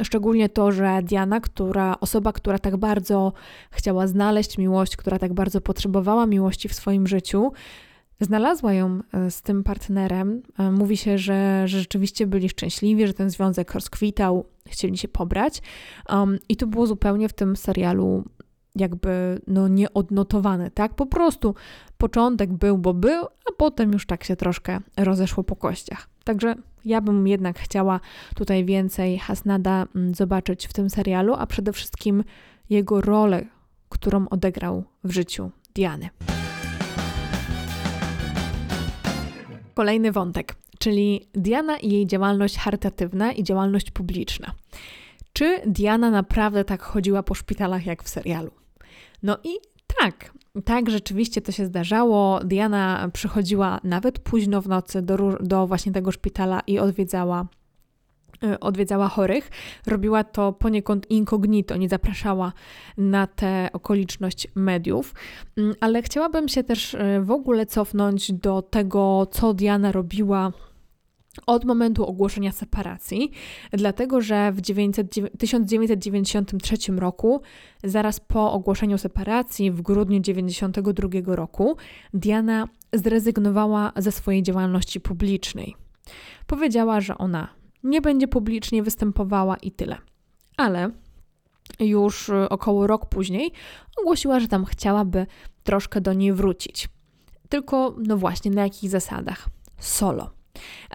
Szczególnie 0.03 0.49
to, 0.49 0.73
że 0.73 1.01
Diana, 1.03 1.41
która, 1.41 1.97
osoba, 2.01 2.33
która 2.33 2.59
tak 2.59 2.77
bardzo 2.77 3.33
chciała 3.71 4.07
znaleźć 4.07 4.59
miłość, 4.59 4.97
która 4.97 5.19
tak 5.19 5.33
bardzo 5.35 5.61
potrzebowała 5.61 6.27
miłości 6.27 6.69
w 6.69 6.75
swoim 6.75 7.07
życiu, 7.07 7.53
znalazła 8.21 8.73
ją 8.73 9.01
e, 9.13 9.31
z 9.31 9.43
tym 9.43 9.65
partnerem. 9.65 10.43
E, 10.59 10.71
mówi 10.71 10.97
się, 10.97 11.19
że, 11.19 11.63
że 11.69 11.79
rzeczywiście 11.79 12.27
byli 12.27 12.49
szczęśliwi, 12.49 13.07
że 13.07 13.15
ten 13.15 13.31
związek 13.31 13.75
rozkwitał, 13.75 14.45
chcieli 14.67 14.99
się 14.99 15.09
pobrać. 15.09 15.63
Um, 16.09 16.39
I 16.49 16.57
to 16.57 16.67
było 16.67 16.87
zupełnie 16.87 17.29
w 17.29 17.33
tym 17.33 17.57
serialu 17.57 18.25
jakby 18.77 19.41
no 19.47 19.69
nieodnotowane, 19.69 20.71
tak? 20.71 20.95
Po 20.95 21.07
prostu 21.07 21.55
początek 21.99 22.53
był, 22.53 22.79
bo 22.79 22.95
był, 22.95 23.25
a 23.25 23.53
potem 23.57 23.93
już 23.93 24.07
tak 24.07 24.25
się 24.25 24.37
troszkę 24.37 24.81
rozeszło 24.97 25.45
po 25.45 25.57
kościach. 25.57 26.09
Także 26.25 26.55
ja 26.85 27.01
bym 27.01 27.29
jednak 27.29 27.59
chciała 27.59 28.01
tutaj 28.35 28.65
więcej 28.65 29.19
Hasnada 29.19 29.87
mm, 29.95 30.15
zobaczyć 30.15 30.67
w 30.67 30.73
tym 30.73 30.91
serialu, 30.91 31.35
a 31.35 31.47
przede 31.47 31.73
wszystkim 31.73 32.25
jego 32.71 33.01
rolę, 33.01 33.47
którą 33.89 34.29
odegrał 34.29 34.85
w 35.05 35.13
życiu 35.13 35.51
Diany. 35.75 36.09
Kolejny 39.81 40.13
wątek, 40.13 40.55
czyli 40.79 41.29
Diana 41.35 41.77
i 41.77 41.91
jej 41.91 42.07
działalność 42.07 42.59
charytatywna 42.59 43.33
i 43.33 43.45
działalność 43.45 43.91
publiczna. 43.91 44.53
Czy 45.33 45.61
Diana 45.67 46.11
naprawdę 46.11 46.65
tak 46.65 46.83
chodziła 46.83 47.23
po 47.23 47.35
szpitalach 47.35 47.87
jak 47.87 48.03
w 48.03 48.09
serialu? 48.09 48.51
No 49.23 49.39
i 49.45 49.51
tak, 50.01 50.33
tak, 50.65 50.91
rzeczywiście 50.91 51.41
to 51.41 51.53
się 51.53 51.67
zdarzało. 51.67 52.41
Diana 52.45 53.11
przychodziła 53.13 53.81
nawet 53.85 54.19
późno 54.19 54.63
w 54.63 54.69
nocy 54.69 55.03
do, 55.03 55.17
do 55.41 55.67
właśnie 55.67 55.93
tego 55.93 56.13
szpitala 56.13 56.61
i 56.67 56.79
odwiedzała 56.79 57.47
odwiedzała 58.61 59.09
chorych, 59.09 59.51
robiła 59.87 60.25
to 60.25 60.53
poniekąd 60.53 61.11
incognito, 61.11 61.77
nie 61.77 61.89
zapraszała 61.89 62.53
na 62.97 63.27
tę 63.27 63.69
okoliczność 63.73 64.49
mediów, 64.55 65.15
mm, 65.57 65.75
ale 65.81 66.03
chciałabym 66.03 66.49
się 66.49 66.65
też 66.65 66.95
y, 66.95 66.99
w 67.23 67.31
ogóle 67.31 67.67
cofnąć 67.67 68.33
do 68.33 68.63
tego, 68.63 69.27
co 69.31 69.55
Diana 69.55 69.93
robiła 69.93 70.53
od 71.47 71.65
momentu 71.65 72.07
ogłoszenia 72.07 72.53
separacji, 72.53 73.31
dlatego 73.73 74.21
że 74.21 74.53
w 74.53 74.61
1993 75.39 76.99
roku, 76.99 77.43
zaraz 77.85 78.21
po 78.21 78.53
ogłoszeniu 78.53 78.99
separacji 78.99 79.71
w 79.71 79.83
grudniu 79.83 80.21
1992 80.21 81.37
roku, 81.37 81.77
Diana 82.15 82.69
zrezygnowała 82.93 83.93
ze 83.97 84.13
swojej 84.13 84.43
działalności 84.43 85.01
publicznej. 85.01 85.77
Powiedziała, 86.47 87.01
że 87.01 87.19
ona 87.19 87.60
nie 87.85 88.01
będzie 88.01 88.29
publicznie 88.29 88.83
występowała 88.83 89.57
i 89.57 89.71
tyle. 89.71 89.97
Ale 90.57 90.91
już 91.81 92.29
y, 92.29 92.49
około 92.49 92.87
rok 92.87 93.07
później 93.07 93.53
ogłosiła, 94.01 94.41
że 94.41 94.49
tam 94.49 94.65
chciałaby 94.65 95.27
troszkę 95.65 96.01
do 96.01 96.13
niej 96.13 96.33
wrócić. 96.33 96.89
Tylko, 97.49 97.95
no 97.99 98.17
właśnie, 98.17 98.51
na 98.51 98.63
jakich 98.63 98.91
zasadach? 98.91 99.49
Solo. 99.79 100.31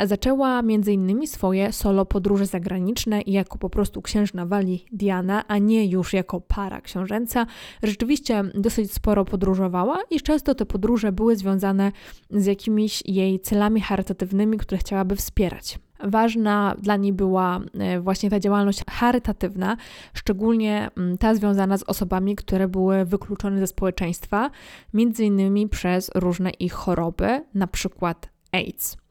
Zaczęła 0.06 0.62
innymi 0.88 1.28
swoje 1.28 1.74
solo 1.74 2.06
podróże 2.06 2.46
zagraniczne 2.46 3.22
i 3.22 3.32
jako 3.32 3.58
po 3.58 3.70
prostu 3.70 4.02
księżna 4.02 4.46
Wali 4.46 4.86
Diana, 4.92 5.48
a 5.48 5.58
nie 5.58 5.86
już 5.86 6.14
jako 6.14 6.42
para 6.42 6.82
książęca. 6.82 7.46
Rzeczywiście 7.84 8.44
dosyć 8.56 8.94
sporo 8.94 9.26
podróżowała 9.26 10.00
i 10.10 10.22
często 10.22 10.56
te 10.56 10.66
podróże 10.66 11.12
były 11.12 11.36
związane 11.36 11.92
z 12.30 12.46
jakimiś 12.46 13.04
jej 13.06 13.40
celami 13.40 13.82
charytatywnymi, 13.82 14.58
które 14.58 14.78
chciałaby 14.78 15.16
wspierać. 15.16 15.80
Ważna 16.04 16.76
dla 16.82 16.96
niej 16.96 17.14
była 17.14 17.60
e, 17.80 18.00
właśnie 18.00 18.30
ta 18.30 18.40
działalność 18.40 18.84
charytatywna, 18.90 19.78
szczególnie 20.14 20.90
mm, 20.98 21.18
ta 21.18 21.36
związana 21.36 21.78
z 21.78 21.84
osobami, 21.84 22.36
które 22.36 22.68
były 22.68 23.06
wykluczone 23.06 23.60
ze 23.60 23.68
społeczeństwa, 23.68 24.50
między 24.94 25.26
innymi 25.26 25.70
przez 25.70 26.12
różne 26.16 26.50
ich 26.50 26.74
choroby, 26.74 27.44
na 27.54 27.68
przykład 27.68 28.30
AIDS. 28.52 29.05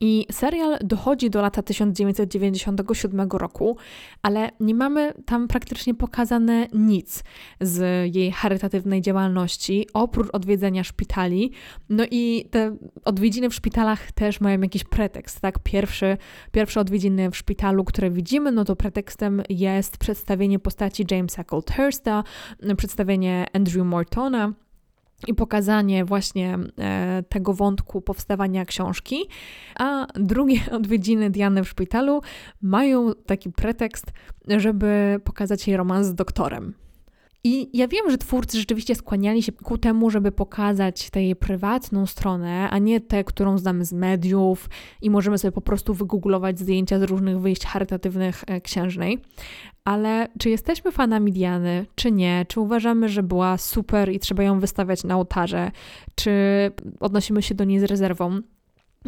I 0.00 0.26
serial 0.32 0.78
dochodzi 0.84 1.30
do 1.30 1.42
lata 1.42 1.62
1997 1.62 3.28
roku, 3.30 3.76
ale 4.22 4.50
nie 4.60 4.74
mamy 4.74 5.14
tam 5.26 5.48
praktycznie 5.48 5.94
pokazane 5.94 6.66
nic 6.72 7.24
z 7.60 8.06
jej 8.14 8.32
charytatywnej 8.32 9.02
działalności, 9.02 9.86
oprócz 9.94 10.28
odwiedzenia 10.32 10.84
szpitali. 10.84 11.52
No 11.88 12.04
i 12.10 12.48
te 12.50 12.76
odwiedziny 13.04 13.50
w 13.50 13.54
szpitalach 13.54 14.12
też 14.12 14.40
mają 14.40 14.60
jakiś 14.60 14.84
pretekst, 14.84 15.40
tak? 15.40 15.58
Pierwszy, 15.58 16.16
pierwsze 16.52 16.80
odwiedziny 16.80 17.30
w 17.30 17.36
szpitalu, 17.36 17.84
które 17.84 18.10
widzimy, 18.10 18.52
no 18.52 18.64
to 18.64 18.76
pretekstem 18.76 19.42
jest 19.48 19.98
przedstawienie 19.98 20.58
postaci 20.58 21.04
Jamesa 21.10 21.44
Colthursta, 21.44 22.24
przedstawienie 22.76 23.46
Andrew 23.52 23.86
Mortona, 23.86 24.52
i 25.26 25.34
pokazanie 25.34 26.04
właśnie 26.04 26.58
e, 26.78 27.22
tego 27.28 27.54
wątku 27.54 28.00
powstawania 28.00 28.64
książki, 28.64 29.16
a 29.78 30.06
drugie 30.14 30.60
odwiedziny 30.76 31.30
Diany 31.30 31.64
w 31.64 31.68
szpitalu 31.68 32.20
mają 32.62 33.14
taki 33.26 33.52
pretekst, 33.52 34.12
żeby 34.48 35.20
pokazać 35.24 35.68
jej 35.68 35.76
romans 35.76 36.06
z 36.06 36.14
doktorem. 36.14 36.74
I 37.46 37.78
ja 37.78 37.88
wiem, 37.88 38.10
że 38.10 38.18
twórcy 38.18 38.58
rzeczywiście 38.58 38.94
skłaniali 38.94 39.42
się 39.42 39.52
ku 39.52 39.78
temu, 39.78 40.10
żeby 40.10 40.32
pokazać 40.32 41.10
tę 41.10 41.22
jej 41.22 41.36
prywatną 41.36 42.06
stronę, 42.06 42.70
a 42.70 42.78
nie 42.78 43.00
tę, 43.00 43.24
którą 43.24 43.58
znamy 43.58 43.84
z 43.84 43.92
mediów 43.92 44.70
i 45.02 45.10
możemy 45.10 45.38
sobie 45.38 45.52
po 45.52 45.60
prostu 45.60 45.94
wygooglować 45.94 46.58
zdjęcia 46.58 46.98
z 46.98 47.02
różnych 47.02 47.40
wyjść 47.40 47.66
charytatywnych 47.66 48.44
e, 48.46 48.60
księżnej. 48.60 49.18
Ale 49.84 50.28
czy 50.38 50.50
jesteśmy 50.50 50.92
fanami 50.92 51.32
Diany, 51.32 51.86
czy 51.94 52.12
nie? 52.12 52.46
Czy 52.48 52.60
uważamy, 52.60 53.08
że 53.08 53.22
była 53.22 53.58
super 53.58 54.12
i 54.12 54.18
trzeba 54.18 54.42
ją 54.42 54.60
wystawiać 54.60 55.04
na 55.04 55.16
ołtarze? 55.16 55.70
Czy 56.14 56.32
odnosimy 57.00 57.42
się 57.42 57.54
do 57.54 57.64
niej 57.64 57.80
z 57.80 57.84
rezerwą? 57.84 58.40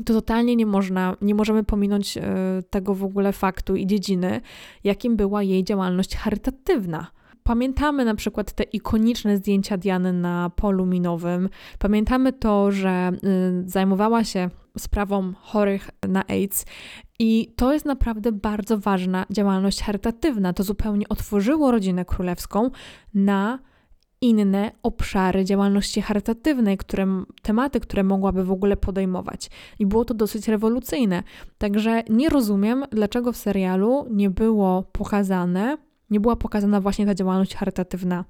to 0.04 0.14
totalnie 0.14 0.56
nie 0.56 0.66
można, 0.66 1.16
nie 1.20 1.34
możemy 1.34 1.64
pominąć 1.64 2.16
y, 2.16 2.22
tego 2.70 2.94
w 2.94 3.04
ogóle 3.04 3.32
faktu 3.32 3.76
i 3.76 3.86
dziedziny, 3.86 4.40
jakim 4.84 5.16
była 5.16 5.42
jej 5.42 5.64
działalność 5.64 6.16
charytatywna. 6.16 7.06
Pamiętamy 7.48 8.04
na 8.04 8.14
przykład 8.14 8.52
te 8.52 8.62
ikoniczne 8.62 9.36
zdjęcia 9.36 9.76
Diany 9.76 10.12
na 10.12 10.50
polu 10.50 10.86
minowym. 10.86 11.48
Pamiętamy 11.78 12.32
to, 12.32 12.72
że 12.72 13.12
y, 13.64 13.70
zajmowała 13.70 14.24
się 14.24 14.50
sprawą 14.78 15.32
chorych 15.40 15.90
na 16.08 16.24
AIDS 16.26 16.66
i 17.18 17.52
to 17.56 17.72
jest 17.72 17.86
naprawdę 17.86 18.32
bardzo 18.32 18.78
ważna 18.78 19.26
działalność 19.30 19.82
charytatywna. 19.82 20.52
To 20.52 20.62
zupełnie 20.62 21.08
otworzyło 21.08 21.70
rodzinę 21.70 22.04
królewską 22.04 22.70
na 23.14 23.58
inne 24.20 24.70
obszary 24.82 25.44
działalności 25.44 26.02
charytatywnej, 26.02 26.76
które, 26.76 27.24
tematy, 27.42 27.80
które 27.80 28.02
mogłaby 28.04 28.44
w 28.44 28.52
ogóle 28.52 28.76
podejmować. 28.76 29.50
I 29.78 29.86
było 29.86 30.04
to 30.04 30.14
dosyć 30.14 30.48
rewolucyjne. 30.48 31.22
Także 31.58 32.02
nie 32.10 32.28
rozumiem, 32.28 32.84
dlaczego 32.90 33.32
w 33.32 33.36
serialu 33.36 34.06
nie 34.10 34.30
było 34.30 34.82
pokazane, 34.82 35.76
nie 36.10 36.20
była 36.20 36.36
pokazana 36.36 36.80
właśnie 36.80 37.06
ta 37.06 37.14
działalność 37.14 37.54
charytatywna 37.54 38.24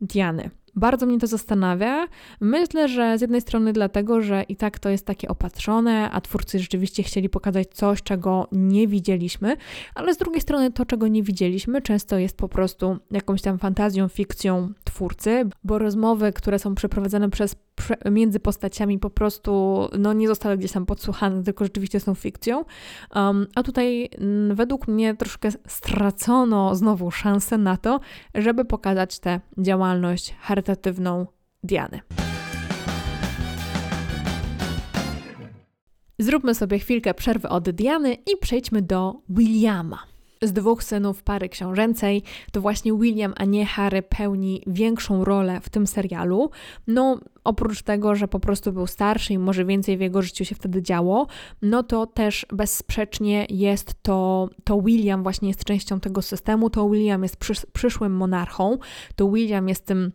Diany. 0.00 0.50
Bardzo 0.76 1.06
mnie 1.06 1.18
to 1.18 1.26
zastanawia. 1.26 2.08
Myślę, 2.40 2.88
że 2.88 3.18
z 3.18 3.20
jednej 3.20 3.40
strony 3.40 3.72
dlatego, 3.72 4.22
że 4.22 4.42
i 4.42 4.56
tak 4.56 4.78
to 4.78 4.88
jest 4.88 5.06
takie 5.06 5.28
opatrzone, 5.28 6.10
a 6.10 6.20
twórcy 6.20 6.58
rzeczywiście 6.58 7.02
chcieli 7.02 7.28
pokazać 7.28 7.68
coś, 7.68 8.02
czego 8.02 8.48
nie 8.52 8.88
widzieliśmy, 8.88 9.56
ale 9.94 10.14
z 10.14 10.18
drugiej 10.18 10.40
strony 10.40 10.72
to, 10.72 10.86
czego 10.86 11.08
nie 11.08 11.22
widzieliśmy, 11.22 11.82
często 11.82 12.18
jest 12.18 12.36
po 12.36 12.48
prostu 12.48 12.98
jakąś 13.10 13.42
tam 13.42 13.58
fantazją, 13.58 14.08
fikcją 14.08 14.72
twórcy, 14.84 15.48
bo 15.64 15.78
rozmowy, 15.78 16.32
które 16.32 16.58
są 16.58 16.74
przeprowadzane 16.74 17.30
przez 17.30 17.56
między 18.10 18.40
postaciami 18.40 18.98
po 18.98 19.10
prostu 19.10 19.80
no, 19.98 20.12
nie 20.12 20.28
zostały 20.28 20.56
gdzieś 20.58 20.72
tam 20.72 20.86
podsłuchane, 20.86 21.42
tylko 21.42 21.64
rzeczywiście 21.64 22.00
są 22.00 22.14
fikcją. 22.14 22.64
Um, 23.14 23.46
a 23.54 23.62
tutaj 23.62 24.08
m, 24.18 24.28
mm, 24.28 24.56
według 24.56 24.88
mnie 24.88 25.14
troszkę 25.14 25.48
stracono 25.66 26.74
znowu 26.74 27.10
szansę 27.10 27.58
na 27.58 27.76
to, 27.76 28.00
żeby 28.34 28.64
pokazać 28.64 29.18
tę 29.18 29.40
działalność 29.58 30.34
charytatywną 30.66 31.26
Diany. 31.62 32.00
Zróbmy 36.18 36.54
sobie 36.54 36.78
chwilkę 36.78 37.14
przerwy 37.14 37.48
od 37.48 37.70
Diany 37.70 38.14
i 38.14 38.36
przejdźmy 38.40 38.82
do 38.82 39.14
Williama 39.28 39.98
z 40.42 40.52
dwóch 40.52 40.84
synów 40.84 41.22
pary 41.22 41.48
książęcej, 41.48 42.22
to 42.52 42.60
właśnie 42.60 42.92
William, 42.92 43.34
a 43.36 43.44
nie 43.44 43.66
Harry 43.66 44.02
pełni 44.02 44.62
większą 44.66 45.24
rolę 45.24 45.60
w 45.60 45.68
tym 45.68 45.86
serialu. 45.86 46.50
No, 46.86 47.20
oprócz 47.44 47.82
tego, 47.82 48.14
że 48.14 48.28
po 48.28 48.40
prostu 48.40 48.72
był 48.72 48.86
starszy 48.86 49.32
i 49.32 49.38
może 49.38 49.64
więcej 49.64 49.96
w 49.96 50.00
jego 50.00 50.22
życiu 50.22 50.44
się 50.44 50.54
wtedy 50.54 50.82
działo, 50.82 51.26
no 51.62 51.82
to 51.82 52.06
też 52.06 52.46
bezsprzecznie 52.52 53.46
jest 53.50 54.02
to, 54.02 54.48
to 54.64 54.80
William 54.82 55.22
właśnie 55.22 55.48
jest 55.48 55.64
częścią 55.64 56.00
tego 56.00 56.22
systemu, 56.22 56.70
to 56.70 56.90
William 56.90 57.22
jest 57.22 57.36
przysz, 57.36 57.66
przyszłym 57.72 58.12
monarchą, 58.12 58.78
to 59.16 59.30
William 59.30 59.68
jest 59.68 59.86
tym 59.86 60.12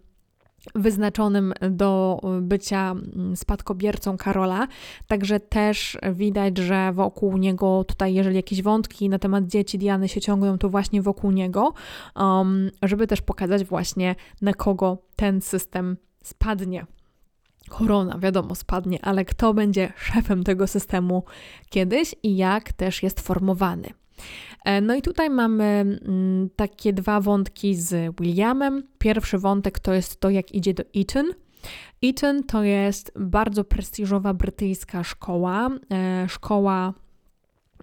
wyznaczonym 0.76 1.54
do 1.72 2.22
bycia 2.42 2.92
mm, 2.92 3.36
spadkobiercą 3.36 4.18
Karola. 4.18 4.68
Także 5.08 5.40
też 5.40 5.98
widać, 6.14 6.58
że 6.58 6.92
wokół 6.94 7.38
niego 7.38 7.84
tutaj, 7.84 8.14
jeżeli 8.14 8.36
jakieś 8.36 8.62
wątki 8.62 9.10
na 9.10 9.20
temat 9.20 9.48
dzieci 9.48 9.78
Diany 9.78 10.08
się 10.08 10.22
ciągną, 10.22 10.58
to 10.58 10.70
właśnie 10.70 11.02
wokół 11.02 11.32
niego, 11.32 11.74
um, 12.16 12.72
żeby 12.84 13.08
też 13.08 13.22
pokazać 13.22 13.64
właśnie 13.64 14.16
na 14.42 14.54
kogo 14.54 14.98
ten 15.16 15.42
system 15.42 15.98
spadnie. 16.24 16.86
Korona, 17.70 18.20
wiadomo, 18.20 18.56
spadnie, 18.56 19.06
ale 19.06 19.26
kto 19.26 19.54
będzie 19.54 19.94
szefem 19.96 20.44
tego 20.44 20.68
systemu 20.68 21.24
kiedyś 21.70 22.16
i 22.24 22.38
jak 22.38 22.74
też 22.74 23.04
jest 23.04 23.22
formowany. 23.22 23.90
E, 24.66 24.82
no 24.82 24.96
i 24.96 25.02
tutaj 25.02 25.30
mamy 25.30 25.64
mm, 26.08 26.50
takie 26.56 26.94
dwa 26.94 27.22
wątki 27.22 27.76
z 27.76 28.16
Williamem. 28.20 28.84
Pierwszy 28.98 29.38
wątek 29.38 29.80
to 29.80 29.94
jest 29.94 30.20
to, 30.20 30.30
jak 30.30 30.52
idzie 30.52 30.74
do 30.74 30.84
Eton. 30.96 31.26
Eton 32.04 32.44
to 32.44 32.64
jest 32.64 33.12
bardzo 33.20 33.64
prestiżowa 33.64 34.34
brytyjska 34.34 35.04
szkoła. 35.04 35.70
E, 35.92 36.30
szkoła 36.30 36.94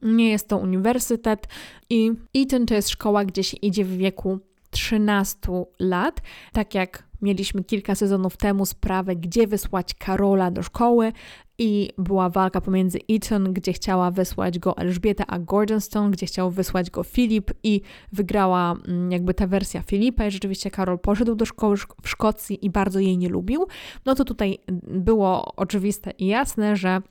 nie 0.03 0.31
jest 0.31 0.49
to 0.49 0.57
uniwersytet 0.57 1.49
i 1.91 2.13
Eton 2.35 2.67
to 2.67 2.75
jest 2.75 2.89
szkoła, 2.89 3.25
gdzie 3.25 3.45
się 3.45 3.57
idzie 3.57 3.85
w 3.85 3.97
wieku 3.97 4.39
13 4.71 5.39
lat, 5.79 6.21
tak 6.53 6.75
jak 6.75 7.09
mieliśmy 7.23 7.65
kilka 7.65 7.95
sezonów 7.95 8.37
temu 8.37 8.67
sprawę, 8.67 9.17
gdzie 9.17 9.47
wysłać 9.47 9.95
Karola 9.95 10.51
do 10.51 10.63
szkoły 10.63 11.13
i 11.59 11.91
była 11.99 12.29
walka 12.29 12.61
pomiędzy 12.61 12.99
Eton, 13.11 13.53
gdzie 13.53 13.73
chciała 13.73 14.11
wysłać 14.11 14.59
go 14.59 14.77
Elżbieta, 14.77 15.25
a 15.27 15.39
Gordonstone, 15.39 16.11
gdzie 16.11 16.27
chciał 16.27 16.51
wysłać 16.51 16.91
go 16.91 17.03
Filip 17.03 17.51
i 17.63 17.81
wygrała 18.13 18.77
mm, 18.89 19.13
jakby 19.13 19.35
ta 19.35 19.47
wersja 19.47 19.83
Filipa 19.83 20.27
i 20.27 20.31
rzeczywiście 20.31 20.71
Karol 20.71 20.99
poszedł 20.99 21.35
do 21.35 21.47
szkoły 21.47 21.77
w 22.03 22.09
Szkocji 22.09 22.67
i 22.67 22.71
bardzo 22.71 23.01
jej 23.01 23.19
nie 23.19 23.29
lubił. 23.29 23.67
No 24.07 24.15
to 24.15 24.25
tutaj 24.25 24.59
było 24.89 25.53
oczywiste 25.57 26.11
i 26.19 26.27
jasne, 26.27 26.77
że 26.77 27.03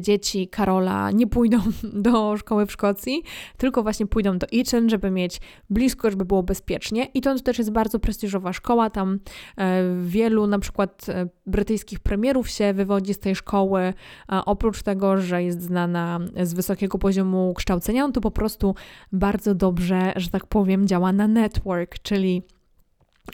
dzieci 0.00 0.48
Karola 0.48 1.10
nie 1.10 1.26
pójdą 1.26 1.58
do 1.92 2.36
szkoły 2.36 2.66
w 2.66 2.72
Szkocji, 2.72 3.22
tylko 3.56 3.82
właśnie 3.82 4.06
pójdą 4.06 4.38
do 4.38 4.46
Eton, 4.52 4.88
żeby 4.90 5.10
mieć 5.10 5.40
blisko, 5.70 6.10
żeby 6.10 6.24
było 6.24 6.42
bezpiecznie. 6.42 7.04
I 7.04 7.20
to 7.20 7.38
też 7.38 7.58
jest 7.58 7.70
bardzo 7.70 7.98
prestiżowa 7.98 8.52
szkoła, 8.52 8.90
tam 8.90 9.18
e, 9.56 9.82
wielu 10.04 10.46
na 10.46 10.58
przykład 10.58 11.08
e, 11.08 11.28
brytyjskich 11.46 12.00
premierów 12.00 12.48
się 12.48 12.74
wywodzi 12.74 13.14
z 13.14 13.18
tej 13.18 13.36
szkoły. 13.36 13.94
Oprócz 14.28 14.82
tego, 14.82 15.18
że 15.18 15.42
jest 15.42 15.62
znana 15.62 16.20
z 16.42 16.54
wysokiego 16.54 16.98
poziomu 16.98 17.54
kształcenia, 17.56 18.04
on 18.04 18.12
to 18.12 18.20
po 18.20 18.30
prostu 18.30 18.74
bardzo 19.12 19.54
dobrze, 19.54 20.12
że 20.16 20.28
tak 20.30 20.46
powiem, 20.46 20.86
działa 20.86 21.12
na 21.12 21.28
network, 21.28 21.98
czyli 22.02 22.42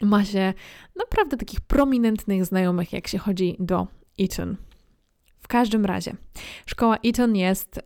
ma 0.01 0.25
się 0.25 0.53
naprawdę 0.95 1.37
takich 1.37 1.61
prominentnych 1.61 2.45
znajomych, 2.45 2.93
jak 2.93 3.07
się 3.07 3.17
chodzi 3.17 3.55
do 3.59 3.87
Eton. 4.19 4.57
W 5.45 5.47
każdym 5.47 5.85
razie, 5.85 6.15
szkoła 6.65 6.97
Eton 7.03 7.35
jest 7.35 7.79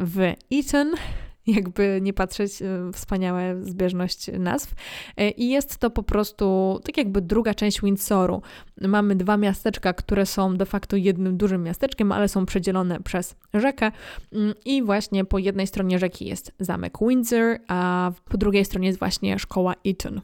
w 0.00 0.32
Eton, 0.52 0.94
jakby 1.46 1.98
nie 2.02 2.12
patrzeć, 2.12 2.62
e, 2.62 2.92
wspaniałe 2.92 3.62
zbieżność 3.62 4.30
nazw. 4.38 4.74
E, 5.16 5.30
I 5.30 5.48
jest 5.48 5.78
to 5.78 5.90
po 5.90 6.02
prostu 6.02 6.78
tak 6.84 6.96
jakby 6.96 7.22
druga 7.22 7.54
część 7.54 7.80
Windsoru. 7.80 8.42
Mamy 8.80 9.16
dwa 9.16 9.36
miasteczka, 9.36 9.92
które 9.92 10.26
są 10.26 10.56
de 10.56 10.66
facto 10.66 10.96
jednym 10.96 11.36
dużym 11.36 11.62
miasteczkiem, 11.62 12.12
ale 12.12 12.28
są 12.28 12.46
przedzielone 12.46 13.00
przez 13.00 13.36
rzekę. 13.54 13.92
Mm, 14.32 14.54
I 14.64 14.82
właśnie 14.82 15.24
po 15.24 15.38
jednej 15.38 15.66
stronie 15.66 15.98
rzeki 15.98 16.26
jest 16.26 16.52
zamek 16.60 16.98
Windsor, 17.08 17.58
a 17.68 18.10
po 18.24 18.38
drugiej 18.38 18.64
stronie 18.64 18.86
jest 18.86 18.98
właśnie 18.98 19.38
szkoła 19.38 19.74
Eton. 19.84 20.20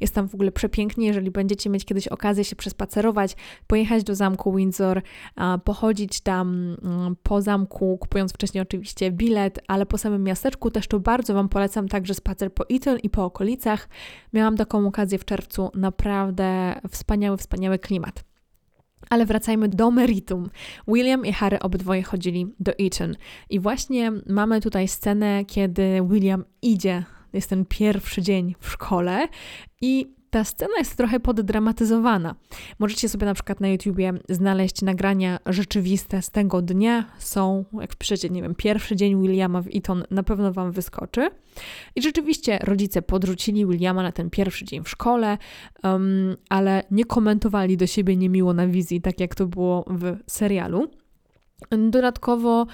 Jest 0.00 0.14
tam 0.14 0.28
w 0.28 0.34
ogóle 0.34 0.52
przepięknie, 0.52 1.06
jeżeli 1.06 1.30
będziecie 1.30 1.70
mieć 1.70 1.84
kiedyś 1.84 2.08
okazję 2.08 2.44
się 2.44 2.56
przespacerować, 2.56 3.36
pojechać 3.66 4.04
do 4.04 4.14
zamku 4.14 4.54
Windsor, 4.54 5.02
pochodzić 5.64 6.20
tam 6.20 6.76
mm, 6.82 7.16
po 7.22 7.42
zamku, 7.42 7.98
kupując 7.98 8.32
wcześniej 8.32 8.62
oczywiście 8.62 9.10
bilet, 9.10 9.60
ale 9.68 9.86
po 9.86 9.98
samym 9.98 10.22
miasteczku 10.24 10.70
też 10.70 10.88
to 10.88 11.00
bardzo 11.00 11.34
Wam 11.34 11.48
polecam 11.48 11.88
także 11.88 12.14
spacer 12.14 12.54
po 12.54 12.68
Eton 12.68 12.98
i 12.98 13.10
po 13.10 13.24
okolicach. 13.24 13.88
Miałam 14.32 14.56
taką 14.56 14.86
okazję 14.86 15.18
w 15.18 15.24
czerwcu, 15.24 15.70
naprawdę 15.74 16.74
wspaniały, 16.90 17.36
wspaniały 17.36 17.78
klimat. 17.78 18.24
Ale 19.10 19.26
wracajmy 19.26 19.68
do 19.68 19.90
meritum. 19.90 20.50
William 20.88 21.26
i 21.26 21.32
Harry 21.32 21.58
obydwoje 21.58 22.02
chodzili 22.02 22.46
do 22.60 22.72
Eton. 22.78 23.14
I 23.50 23.60
właśnie 23.60 24.12
mamy 24.26 24.60
tutaj 24.60 24.88
scenę, 24.88 25.44
kiedy 25.44 26.00
William 26.10 26.44
idzie, 26.62 27.04
jest 27.34 27.50
ten 27.50 27.64
pierwszy 27.64 28.22
dzień 28.22 28.54
w 28.60 28.68
szkole 28.68 29.28
i 29.80 30.14
ta 30.34 30.44
scena 30.44 30.74
jest 30.78 30.96
trochę 30.96 31.20
poddramatyzowana. 31.20 32.34
Możecie 32.78 33.08
sobie 33.08 33.26
na 33.26 33.34
przykład 33.34 33.60
na 33.60 33.68
YouTubie 33.68 34.12
znaleźć 34.28 34.82
nagrania 34.82 35.38
rzeczywiste 35.46 36.22
z 36.22 36.30
tego 36.30 36.62
dnia. 36.62 37.04
Są, 37.18 37.64
jak 37.80 37.92
wpiszecie, 37.92 38.30
nie 38.30 38.42
wiem, 38.42 38.54
pierwszy 38.54 38.96
dzień 38.96 39.22
Williama 39.22 39.62
w 39.62 39.68
Eton, 39.74 40.04
na 40.10 40.22
pewno 40.22 40.52
Wam 40.52 40.72
wyskoczy. 40.72 41.30
I 41.96 42.02
rzeczywiście 42.02 42.58
rodzice 42.62 43.02
podrzucili 43.02 43.66
Williama 43.66 44.02
na 44.02 44.12
ten 44.12 44.30
pierwszy 44.30 44.64
dzień 44.64 44.84
w 44.84 44.88
szkole, 44.88 45.38
um, 45.82 46.36
ale 46.48 46.82
nie 46.90 47.04
komentowali 47.04 47.76
do 47.76 47.86
siebie 47.86 48.16
niemiło 48.16 48.54
na 48.54 48.66
wizji, 48.66 49.00
tak 49.00 49.20
jak 49.20 49.34
to 49.34 49.46
było 49.46 49.84
w 49.88 50.16
serialu. 50.26 50.90
Dodatkowo 51.70 52.66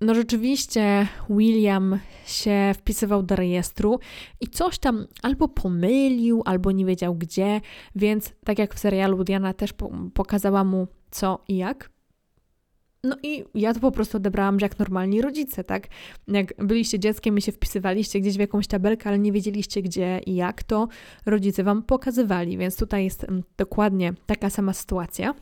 no 0.00 0.14
rzeczywiście 0.14 1.08
William 1.30 1.98
się 2.26 2.72
wpisywał 2.74 3.22
do 3.22 3.36
rejestru 3.36 3.98
i 4.40 4.48
coś 4.48 4.78
tam 4.78 5.06
albo 5.22 5.48
pomylił, 5.48 6.42
albo 6.44 6.72
nie 6.72 6.84
wiedział 6.84 7.14
gdzie, 7.14 7.60
więc 7.94 8.32
tak 8.44 8.58
jak 8.58 8.74
w 8.74 8.78
serialu 8.78 9.24
Diana 9.24 9.52
też 9.52 9.70
pokazała 10.14 10.64
mu 10.64 10.86
co 11.10 11.44
i 11.48 11.56
jak. 11.56 11.90
No 13.04 13.16
i 13.22 13.44
ja 13.54 13.74
to 13.74 13.80
po 13.80 13.90
prostu 13.90 14.16
odebrałam, 14.16 14.60
że 14.60 14.66
jak 14.66 14.78
normalni 14.78 15.22
rodzice, 15.22 15.64
tak? 15.64 15.88
Jak 16.28 16.54
byliście 16.58 16.98
dzieckiem 16.98 17.38
i 17.38 17.42
się 17.42 17.52
wpisywaliście 17.52 18.20
gdzieś 18.20 18.36
w 18.36 18.40
jakąś 18.40 18.66
tabelkę, 18.66 19.08
ale 19.08 19.18
nie 19.18 19.32
wiedzieliście 19.32 19.82
gdzie 19.82 20.20
i 20.26 20.34
jak, 20.34 20.62
to 20.62 20.88
rodzice 21.26 21.64
wam 21.64 21.82
pokazywali, 21.82 22.58
więc 22.58 22.76
tutaj 22.76 23.04
jest 23.04 23.24
mm, 23.24 23.42
dokładnie 23.56 24.12
taka 24.26 24.50
sama 24.50 24.72
sytuacja. 24.72 25.34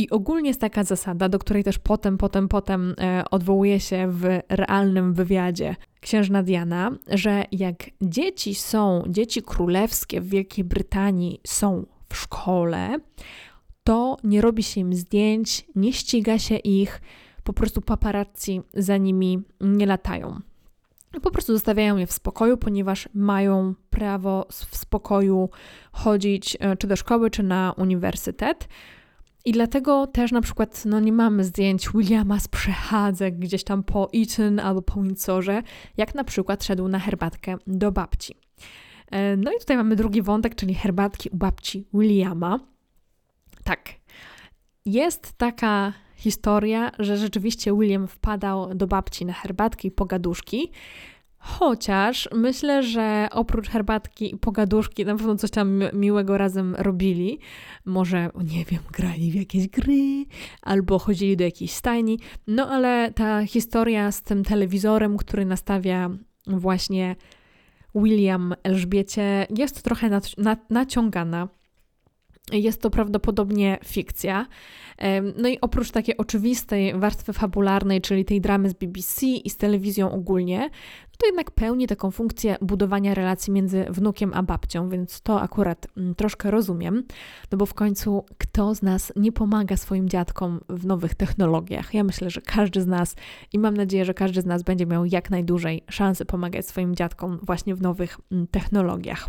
I 0.00 0.10
ogólnie 0.10 0.50
jest 0.50 0.60
taka 0.60 0.84
zasada, 0.84 1.28
do 1.28 1.38
której 1.38 1.64
też 1.64 1.78
potem, 1.78 2.18
potem, 2.18 2.48
potem 2.48 2.94
e, 3.00 3.24
odwołuje 3.30 3.80
się 3.80 4.08
w 4.10 4.40
realnym 4.48 5.14
wywiadzie 5.14 5.76
księżna 6.00 6.42
Diana, 6.42 6.90
że 7.08 7.44
jak 7.52 7.76
dzieci 8.02 8.54
są, 8.54 9.02
dzieci 9.08 9.42
królewskie 9.42 10.20
w 10.20 10.28
Wielkiej 10.28 10.64
Brytanii 10.64 11.40
są 11.46 11.86
w 12.08 12.16
szkole, 12.16 12.98
to 13.84 14.16
nie 14.24 14.40
robi 14.40 14.62
się 14.62 14.80
im 14.80 14.94
zdjęć, 14.94 15.66
nie 15.74 15.92
ściga 15.92 16.38
się 16.38 16.56
ich, 16.56 17.00
po 17.44 17.52
prostu 17.52 17.80
paparazzi 17.80 18.60
za 18.74 18.96
nimi 18.96 19.42
nie 19.60 19.86
latają. 19.86 20.40
Po 21.22 21.30
prostu 21.30 21.52
zostawiają 21.52 21.96
je 21.96 22.06
w 22.06 22.12
spokoju, 22.12 22.56
ponieważ 22.56 23.08
mają 23.14 23.74
prawo 23.90 24.46
w 24.50 24.76
spokoju 24.76 25.50
chodzić 25.92 26.56
e, 26.60 26.76
czy 26.76 26.86
do 26.86 26.96
szkoły, 26.96 27.30
czy 27.30 27.42
na 27.42 27.74
uniwersytet. 27.76 28.68
I 29.44 29.52
dlatego 29.52 30.06
też 30.06 30.32
na 30.32 30.40
przykład 30.40 30.84
no, 30.84 31.00
nie 31.00 31.12
mamy 31.12 31.44
zdjęć 31.44 31.88
Williama 31.94 32.40
z 32.40 32.48
przechadzek 32.48 33.38
gdzieś 33.38 33.64
tam 33.64 33.82
po 33.82 34.08
Eton 34.14 34.60
albo 34.60 34.82
po 34.82 35.02
Windsorze, 35.02 35.62
jak 35.96 36.14
na 36.14 36.24
przykład 36.24 36.64
szedł 36.64 36.88
na 36.88 36.98
herbatkę 36.98 37.56
do 37.66 37.92
babci. 37.92 38.34
E, 39.10 39.36
no 39.36 39.52
i 39.52 39.58
tutaj 39.58 39.76
mamy 39.76 39.96
drugi 39.96 40.22
wątek, 40.22 40.54
czyli 40.54 40.74
herbatki 40.74 41.30
u 41.30 41.36
babci 41.36 41.86
Williama. 41.94 42.60
Tak, 43.64 43.88
jest 44.84 45.32
taka 45.32 45.92
historia, 46.16 46.90
że 46.98 47.16
rzeczywiście 47.16 47.72
William 47.72 48.08
wpadał 48.08 48.74
do 48.74 48.86
babci 48.86 49.26
na 49.26 49.32
herbatki 49.32 49.88
i 49.88 49.90
pogaduszki, 49.90 50.72
Chociaż 51.42 52.28
myślę, 52.34 52.82
że 52.82 53.28
oprócz 53.32 53.68
herbatki 53.68 54.34
i 54.34 54.38
pogaduszki 54.38 55.04
na 55.04 55.16
pewno 55.16 55.36
coś 55.36 55.50
tam 55.50 55.82
miłego 55.92 56.38
razem 56.38 56.74
robili. 56.78 57.38
Może, 57.84 58.30
nie 58.44 58.64
wiem, 58.64 58.80
grali 58.92 59.30
w 59.30 59.34
jakieś 59.34 59.68
gry 59.68 60.24
albo 60.62 60.98
chodzili 60.98 61.36
do 61.36 61.44
jakiejś 61.44 61.72
stajni. 61.72 62.18
No 62.46 62.68
ale 62.68 63.12
ta 63.12 63.46
historia 63.46 64.12
z 64.12 64.22
tym 64.22 64.44
telewizorem, 64.44 65.16
który 65.16 65.44
nastawia 65.44 66.10
właśnie 66.46 67.16
William 67.94 68.54
Elżbiecie, 68.62 69.46
jest 69.58 69.82
trochę 69.82 70.20
naciągana. 70.70 71.48
Jest 72.52 72.82
to 72.82 72.90
prawdopodobnie 72.90 73.78
fikcja. 73.84 74.46
No 75.36 75.48
i 75.48 75.60
oprócz 75.60 75.90
takiej 75.90 76.16
oczywistej 76.16 76.94
warstwy 76.98 77.32
fabularnej, 77.32 78.00
czyli 78.00 78.24
tej 78.24 78.40
dramy 78.40 78.70
z 78.70 78.72
BBC 78.72 79.26
i 79.26 79.50
z 79.50 79.56
telewizją 79.56 80.12
ogólnie, 80.12 80.70
to 81.20 81.26
jednak 81.26 81.50
pełni 81.50 81.86
taką 81.86 82.10
funkcję 82.10 82.56
budowania 82.60 83.14
relacji 83.14 83.52
między 83.52 83.86
wnukiem 83.90 84.32
a 84.34 84.42
babcią, 84.42 84.88
więc 84.88 85.20
to 85.20 85.40
akurat 85.40 85.86
mm, 85.96 86.14
troszkę 86.14 86.50
rozumiem, 86.50 87.04
no 87.52 87.58
bo 87.58 87.66
w 87.66 87.74
końcu 87.74 88.24
kto 88.38 88.74
z 88.74 88.82
nas 88.82 89.12
nie 89.16 89.32
pomaga 89.32 89.76
swoim 89.76 90.08
dziadkom 90.08 90.60
w 90.68 90.86
nowych 90.86 91.14
technologiach? 91.14 91.94
Ja 91.94 92.04
myślę, 92.04 92.30
że 92.30 92.40
każdy 92.40 92.82
z 92.82 92.86
nas 92.86 93.16
i 93.52 93.58
mam 93.58 93.76
nadzieję, 93.76 94.04
że 94.04 94.14
każdy 94.14 94.40
z 94.40 94.46
nas 94.46 94.62
będzie 94.62 94.86
miał 94.86 95.04
jak 95.04 95.30
najdłużej 95.30 95.82
szansę 95.90 96.24
pomagać 96.24 96.66
swoim 96.66 96.94
dziadkom 96.96 97.38
właśnie 97.42 97.74
w 97.74 97.82
nowych 97.82 98.18
mm, 98.32 98.46
technologiach. 98.46 99.28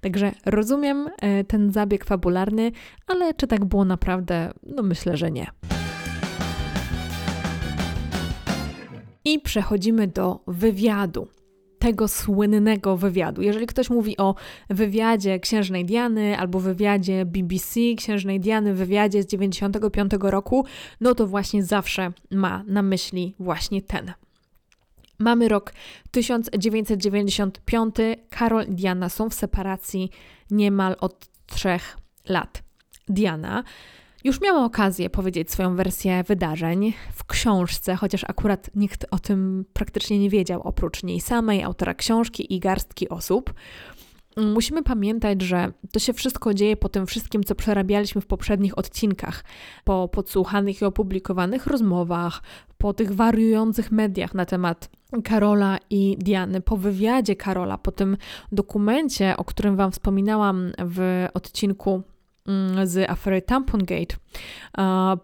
Także 0.00 0.32
rozumiem 0.46 1.08
e, 1.20 1.44
ten 1.44 1.72
zabieg 1.72 2.04
fabularny, 2.04 2.72
ale 3.06 3.34
czy 3.34 3.46
tak 3.46 3.64
było 3.64 3.84
naprawdę? 3.84 4.52
No 4.66 4.82
myślę, 4.82 5.16
że 5.16 5.30
nie. 5.30 5.77
I 9.28 9.40
przechodzimy 9.40 10.06
do 10.06 10.40
wywiadu. 10.46 11.28
Tego 11.78 12.08
słynnego 12.08 12.96
wywiadu. 12.96 13.42
Jeżeli 13.42 13.66
ktoś 13.66 13.90
mówi 13.90 14.16
o 14.16 14.34
wywiadzie 14.70 15.40
księżnej 15.40 15.84
Diany 15.84 16.38
albo 16.38 16.60
wywiadzie 16.60 17.24
BBC 17.24 17.80
księżnej 17.96 18.40
Diany, 18.40 18.74
wywiadzie 18.74 19.22
z 19.22 19.26
95 19.26 20.12
roku, 20.20 20.64
no 21.00 21.14
to 21.14 21.26
właśnie 21.26 21.62
zawsze 21.62 22.12
ma 22.30 22.64
na 22.66 22.82
myśli 22.82 23.34
właśnie 23.38 23.82
ten. 23.82 24.12
Mamy 25.18 25.48
rok 25.48 25.72
1995. 26.10 27.94
Karol 28.30 28.66
i 28.66 28.74
Diana 28.74 29.08
są 29.08 29.30
w 29.30 29.34
separacji 29.34 30.10
niemal 30.50 30.96
od 31.00 31.26
trzech 31.46 31.98
lat. 32.28 32.62
Diana 33.08 33.64
już 34.28 34.40
miała 34.40 34.64
okazję 34.64 35.10
powiedzieć 35.10 35.50
swoją 35.50 35.76
wersję 35.76 36.24
wydarzeń 36.24 36.92
w 37.12 37.24
książce, 37.24 37.96
chociaż 37.96 38.24
akurat 38.24 38.70
nikt 38.74 39.06
o 39.10 39.18
tym 39.18 39.64
praktycznie 39.72 40.18
nie 40.18 40.30
wiedział, 40.30 40.62
oprócz 40.62 41.02
niej 41.02 41.20
samej, 41.20 41.62
autora 41.62 41.94
książki 41.94 42.54
i 42.54 42.60
garstki 42.60 43.08
osób. 43.08 43.54
Musimy 44.36 44.82
pamiętać, 44.82 45.42
że 45.42 45.72
to 45.92 45.98
się 45.98 46.12
wszystko 46.12 46.54
dzieje 46.54 46.76
po 46.76 46.88
tym 46.88 47.06
wszystkim, 47.06 47.44
co 47.44 47.54
przerabialiśmy 47.54 48.20
w 48.20 48.26
poprzednich 48.26 48.78
odcinkach, 48.78 49.44
po 49.84 50.08
podsłuchanych 50.08 50.82
i 50.82 50.84
opublikowanych 50.84 51.66
rozmowach, 51.66 52.42
po 52.78 52.94
tych 52.94 53.14
wariujących 53.14 53.92
mediach 53.92 54.34
na 54.34 54.46
temat 54.46 54.90
Karola 55.24 55.78
i 55.90 56.16
Diany, 56.18 56.60
po 56.60 56.76
wywiadzie 56.76 57.36
Karola, 57.36 57.78
po 57.78 57.92
tym 57.92 58.16
dokumencie, 58.52 59.36
o 59.36 59.44
którym 59.44 59.76
Wam 59.76 59.92
wspominałam 59.92 60.72
w 60.78 61.26
odcinku 61.34 62.02
z 62.84 63.10
afery 63.10 63.42
Tampongate. 63.42 64.16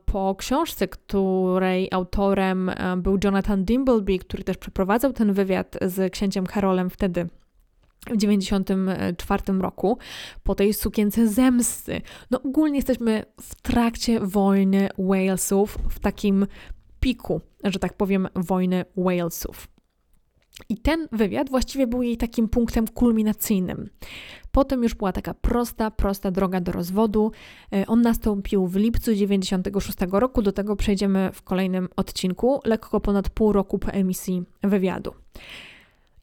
Po 0.07 0.35
książce, 0.39 0.89
której 0.89 1.89
autorem 1.93 2.69
e, 2.69 2.97
był 2.97 3.19
Jonathan 3.25 3.65
Dimbleby, 3.65 4.19
który 4.19 4.45
też 4.45 4.57
przeprowadzał 4.57 5.13
ten 5.13 5.33
wywiad 5.33 5.77
z 5.83 6.13
księciem 6.13 6.47
Karolem 6.47 6.91
wtedy 6.91 7.29
w 8.11 8.17
94 8.17 9.43
roku, 9.61 9.99
po 10.43 10.55
tej 10.55 10.75
sukience 10.75 11.29
zemsty. 11.29 12.01
No 12.31 12.43
ogólnie 12.43 12.77
jesteśmy 12.77 13.25
w 13.41 13.63
trakcie 13.63 14.21
wojny 14.21 14.89
Walesów, 14.99 15.79
w 15.91 15.99
takim 15.99 16.47
piku, 17.01 17.41
że 17.65 17.79
tak 17.79 17.93
powiem, 17.93 18.29
wojny 18.35 18.85
Walesów. 18.97 19.74
I 20.69 20.77
ten 20.77 21.09
wywiad 21.13 21.51
właściwie 21.51 21.87
był 21.87 22.03
jej 22.03 22.17
takim 22.17 22.49
punktem 22.49 22.89
kulminacyjnym. 22.89 23.91
Potem 24.53 24.83
już 24.83 24.95
była 24.95 25.13
taka 25.13 25.35
prosta, 25.35 25.91
prosta 25.91 26.31
droga 26.31 26.61
do 26.61 26.73
rozwodu. 26.73 27.33
E, 27.73 27.87
on 27.87 28.03
nastąpił 28.03 28.67
w 28.67 28.77
lipcu 28.77 29.15
96 29.15 29.99
roku, 30.11 30.43
do 30.43 30.53
tego 30.53 30.77
przejdziemy 30.77 31.31
w 31.33 31.43
kolejnym 31.43 31.89
odcinku, 31.97 32.61
lekko 32.65 33.01
ponad 33.01 33.31
pół 33.31 33.53
roku 33.53 33.79
po 33.79 33.89
emisji 33.89 34.43
wywiadu. 34.63 35.15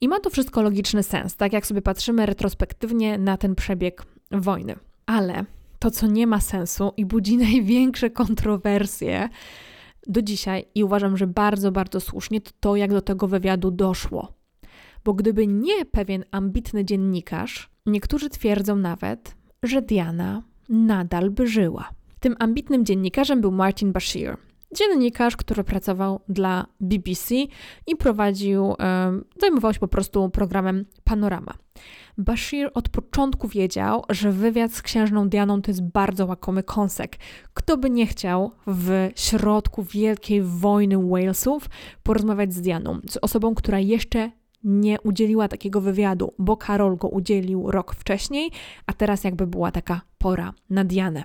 I 0.02 0.08
ma 0.08 0.20
to 0.20 0.30
wszystko 0.30 0.62
logiczny 0.62 1.04
sens, 1.04 1.36
tak 1.36 1.54
jak 1.54 1.67
sobie 1.67 1.82
patrzymy 1.82 2.26
retrospektywnie 2.26 3.17
na 3.17 3.38
ten 3.38 3.56
przebieg 3.56 4.06
wojny. 4.32 4.76
Ale 5.06 5.46
to, 5.80 5.91
co 5.91 6.08
nie 6.08 6.28
ma 6.28 6.41
sensu 6.41 6.94
i 6.98 7.06
budzi 7.06 7.38
największe 7.48 8.10
kontrowersje 8.10 9.30
do 10.08 10.22
dzisiaj, 10.22 10.66
i 10.76 10.84
uważam, 10.84 11.18
że 11.18 11.28
bardzo, 11.28 11.72
bardzo 11.72 12.00
słusznie, 12.00 12.42
to 12.42 12.52
to, 12.60 12.76
jak 12.76 12.92
do 12.92 13.02
tego 13.02 13.28
wywiadu 13.28 13.72
doszło. 13.72 14.34
Bo 15.04 15.14
gdyby 15.14 15.48
nie 15.48 15.86
pewien 15.86 16.26
ambitny 16.32 16.86
dziennikarz, 16.86 17.72
Niektórzy 17.86 18.30
twierdzą 18.30 18.76
nawet, 18.76 19.36
że 19.64 19.82
Diana 19.82 20.44
nadal 20.70 21.30
by 21.30 21.48
żyła. 21.48 21.90
Tym 22.20 22.36
ambitnym 22.40 22.86
dziennikarzem 22.86 23.42
był 23.42 23.52
Martin 23.52 23.92
Bashir. 23.92 24.38
Dziennikarz, 24.76 25.38
który 25.38 25.64
pracował 25.64 26.20
dla 26.30 26.66
BBC 26.80 27.36
i 27.88 27.96
prowadził, 28.00 28.76
zajmował 29.42 29.74
się 29.74 29.80
po 29.80 29.88
prostu 29.88 30.30
programem 30.30 30.86
Panorama. 31.04 31.54
Bashir 32.18 32.72
od 32.74 32.90
początku 32.90 33.48
wiedział, 33.48 34.04
że 34.10 34.32
wywiad 34.32 34.74
z 34.74 34.82
księżną 34.82 35.30
Dianą 35.30 35.62
to 35.62 35.72
jest 35.72 35.84
bardzo 35.84 36.26
łakomy 36.26 36.64
kąsek. 36.64 37.18
Kto 37.54 37.78
by 37.78 37.90
nie 37.90 38.08
chciał 38.08 38.52
w 38.68 39.10
środku 39.16 39.84
wielkiej 39.84 40.42
wojny 40.42 40.98
Walesów 41.10 41.70
porozmawiać 42.04 42.54
z 42.54 42.62
Dianą, 42.62 43.00
z 43.10 43.18
osobą, 43.18 43.56
która 43.56 43.80
jeszcze 43.80 44.32
nie 44.64 45.02
udzieliła 45.02 45.48
takiego 45.48 45.82
wywiadu, 45.82 46.34
bo 46.40 46.58
Karol 46.58 46.98
go 46.98 47.08
udzielił 47.08 47.72
rok 47.72 47.96
wcześniej, 47.96 48.52
a 48.86 48.94
teraz 48.94 49.24
jakby 49.24 49.48
była 49.48 49.72
taka 49.72 50.02
pora 50.18 50.54
na 50.70 50.84
Dianę. 50.84 51.24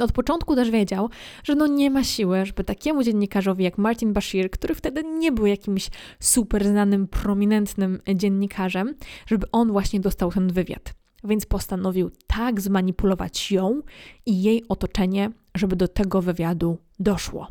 Od 0.00 0.12
początku 0.12 0.56
też 0.56 0.70
wiedział, 0.70 1.08
że 1.44 1.54
no 1.54 1.66
nie 1.66 1.90
ma 1.90 2.04
siły, 2.04 2.46
żeby 2.46 2.64
takiemu 2.64 3.02
dziennikarzowi 3.02 3.64
jak 3.64 3.78
Martin 3.78 4.12
Bashir, 4.12 4.50
który 4.50 4.74
wtedy 4.74 5.02
nie 5.04 5.32
był 5.32 5.46
jakimś 5.46 5.90
super 6.20 6.66
znanym, 6.66 7.08
prominentnym 7.08 8.00
dziennikarzem, 8.14 8.94
żeby 9.26 9.46
on 9.52 9.72
właśnie 9.72 10.00
dostał 10.00 10.32
ten 10.32 10.48
wywiad. 10.48 10.94
Więc 11.24 11.46
postanowił 11.46 12.10
tak 12.26 12.60
zmanipulować 12.60 13.52
ją 13.52 13.82
i 14.26 14.42
jej 14.42 14.64
otoczenie, 14.68 15.30
żeby 15.54 15.76
do 15.76 15.88
tego 15.88 16.22
wywiadu 16.22 16.78
doszło. 16.98 17.48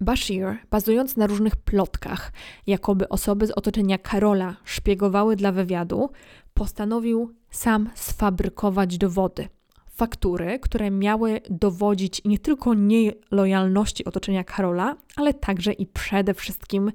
Bashir, 0.00 0.56
bazując 0.70 1.16
na 1.16 1.26
różnych 1.26 1.56
plotkach, 1.56 2.32
jakoby 2.66 3.08
osoby 3.08 3.46
z 3.46 3.50
otoczenia 3.50 3.98
Karola 3.98 4.56
szpiegowały 4.64 5.36
dla 5.36 5.52
wywiadu, 5.52 6.10
postanowił 6.54 7.34
sam 7.50 7.90
sfabrykować 7.94 8.98
dowody– 8.98 9.48
faktury, 9.92 10.58
które 10.58 10.90
miały 10.90 11.40
dowodzić 11.50 12.22
nie 12.24 12.38
tylko 12.38 12.74
nielojalności 12.74 14.04
otoczenia 14.04 14.44
Karola, 14.44 14.96
ale 15.16 15.34
także 15.34 15.72
i 15.72 15.86
przede 15.86 16.34
wszystkim 16.34 16.92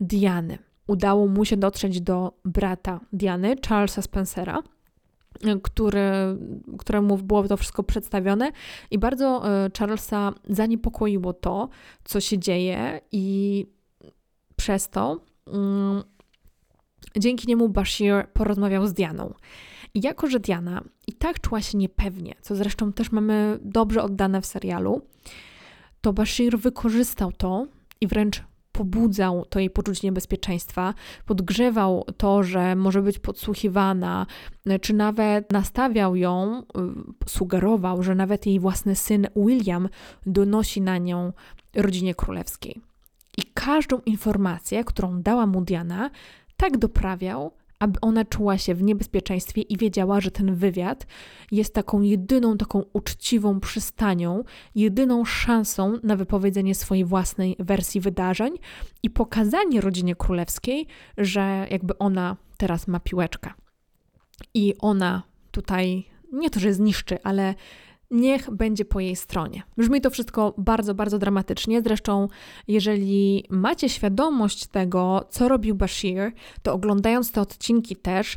Diany. 0.00 0.58
Udało 0.86 1.26
mu 1.26 1.44
się 1.44 1.56
dotrzeć 1.56 2.00
do 2.00 2.32
brata 2.44 3.00
Diany, 3.12 3.56
Charlesa 3.68 4.02
Spencera, 4.02 4.62
który, 5.62 6.02
któremu 6.78 7.18
było 7.18 7.48
to 7.48 7.56
wszystko 7.56 7.82
przedstawione, 7.82 8.52
i 8.90 8.98
bardzo 8.98 9.48
e, 9.48 9.70
Charlesa 9.78 10.32
zaniepokoiło 10.48 11.32
to, 11.32 11.68
co 12.04 12.20
się 12.20 12.38
dzieje, 12.38 13.00
i 13.12 13.66
przez 14.56 14.88
to 14.88 15.20
mm, 15.46 16.02
dzięki 17.16 17.48
niemu 17.48 17.68
Bashir 17.68 18.26
porozmawiał 18.32 18.86
z 18.86 18.92
Dianą. 18.92 19.34
I 19.94 20.00
jako, 20.00 20.26
że 20.26 20.40
Diana 20.40 20.84
i 21.06 21.12
tak 21.12 21.40
czuła 21.40 21.60
się 21.60 21.78
niepewnie, 21.78 22.34
co 22.40 22.56
zresztą 22.56 22.92
też 22.92 23.12
mamy 23.12 23.58
dobrze 23.62 24.02
oddane 24.02 24.40
w 24.40 24.46
serialu, 24.46 25.02
to 26.00 26.12
Bashir 26.12 26.58
wykorzystał 26.58 27.32
to 27.32 27.66
i 28.00 28.06
wręcz 28.06 28.42
pobudzał 28.72 29.44
to 29.44 29.58
jej 29.58 29.70
poczucie 29.70 30.08
niebezpieczeństwa, 30.08 30.94
podgrzewał 31.26 32.04
to, 32.16 32.42
że 32.42 32.76
może 32.76 33.02
być 33.02 33.18
podsłuchiwana, 33.18 34.26
czy 34.80 34.94
nawet 34.94 35.52
nastawiał 35.52 36.16
ją, 36.16 36.62
y, 36.62 37.28
sugerował, 37.28 38.02
że 38.02 38.14
nawet 38.14 38.46
jej 38.46 38.60
własny 38.60 38.96
syn 38.96 39.26
William 39.36 39.88
donosi 40.26 40.80
na 40.80 40.98
nią 40.98 41.32
rodzinie 41.74 42.14
królewskiej. 42.14 42.80
I 43.38 43.42
każdą 43.54 43.98
informację, 44.06 44.84
którą 44.84 45.22
dała 45.22 45.46
mu 45.46 45.60
Diana, 45.60 46.10
tak 46.56 46.78
doprawiał, 46.78 47.52
aby 47.80 48.00
ona 48.00 48.24
czuła 48.24 48.58
się 48.58 48.74
w 48.74 48.82
niebezpieczeństwie 48.82 49.62
i 49.62 49.76
wiedziała, 49.76 50.20
że 50.20 50.30
ten 50.30 50.54
wywiad 50.54 51.06
jest 51.52 51.74
taką 51.74 52.00
jedyną, 52.00 52.56
taką 52.56 52.84
uczciwą 52.92 53.60
przystanią, 53.60 54.44
jedyną 54.74 55.24
szansą 55.24 55.98
na 56.02 56.16
wypowiedzenie 56.16 56.74
swojej 56.74 57.04
własnej 57.04 57.56
wersji 57.58 58.00
wydarzeń 58.00 58.54
i 59.02 59.10
pokazanie 59.10 59.80
rodzinie 59.80 60.16
królewskiej, 60.16 60.86
że 61.18 61.66
jakby 61.70 61.98
ona 61.98 62.36
teraz 62.56 62.88
ma 62.88 63.00
piłeczkę. 63.00 63.50
I 64.54 64.74
ona 64.78 65.22
tutaj 65.50 66.04
nie 66.32 66.50
to, 66.50 66.60
że 66.60 66.74
zniszczy, 66.74 67.22
ale 67.22 67.54
niech 68.10 68.50
będzie 68.50 68.84
po 68.84 69.00
jej 69.00 69.16
stronie. 69.16 69.62
Brzmi 69.76 70.00
to 70.00 70.10
wszystko 70.10 70.54
bardzo, 70.58 70.94
bardzo 70.94 71.18
dramatycznie. 71.18 71.82
Zresztą, 71.82 72.28
jeżeli 72.68 73.44
macie 73.50 73.88
świadomość 73.88 74.66
tego, 74.66 75.26
co 75.30 75.48
robił 75.48 75.74
Bashir, 75.74 76.32
to 76.62 76.72
oglądając 76.72 77.32
te 77.32 77.40
odcinki 77.40 77.96
też 77.96 78.36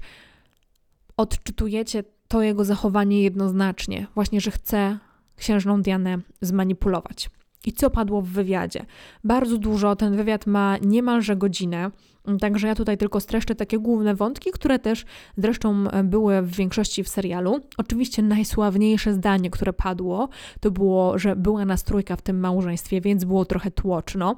odczytujecie 1.18 2.04
to 2.28 2.42
jego 2.42 2.66
zachowanie 2.66 3.24
jednoznacznie. 3.24 4.08
Właśnie, 4.16 4.42
że 4.42 4.52
chce 4.52 5.00
księżną 5.36 5.82
Dianę 5.82 6.18
zmanipulować. 6.42 7.30
I 7.66 7.74
co 7.74 7.90
padło 7.90 8.22
w 8.22 8.28
wywiadzie? 8.28 8.86
Bardzo 9.24 9.58
dużo, 9.58 9.96
ten 9.96 10.16
wywiad 10.16 10.48
ma 10.48 10.78
niemalże 10.78 11.36
godzinę. 11.36 11.92
Także 12.40 12.68
ja 12.68 12.76
tutaj 12.76 12.98
tylko 12.98 13.20
streszczę 13.20 13.56
takie 13.56 13.80
główne 13.80 14.16
wątki, 14.16 14.52
które 14.52 14.80
też 14.80 15.06
zresztą 15.38 15.90
e, 15.90 16.04
były 16.04 16.42
w 16.42 16.56
większości 16.56 17.04
w 17.04 17.10
serialu. 17.10 17.60
Oczywiście 17.78 18.22
najsławniejsze 18.22 19.14
zdanie, 19.14 19.50
które 19.50 19.74
padło, 19.74 20.30
to 20.60 20.72
było, 20.72 21.20
że 21.20 21.36
była 21.36 21.66
nastrójka 21.66 22.16
w 22.16 22.22
tym 22.22 22.40
małżeństwie, 22.40 23.02
więc 23.02 23.26
było 23.26 23.46
trochę 23.46 23.72
tłoczno. 23.72 24.36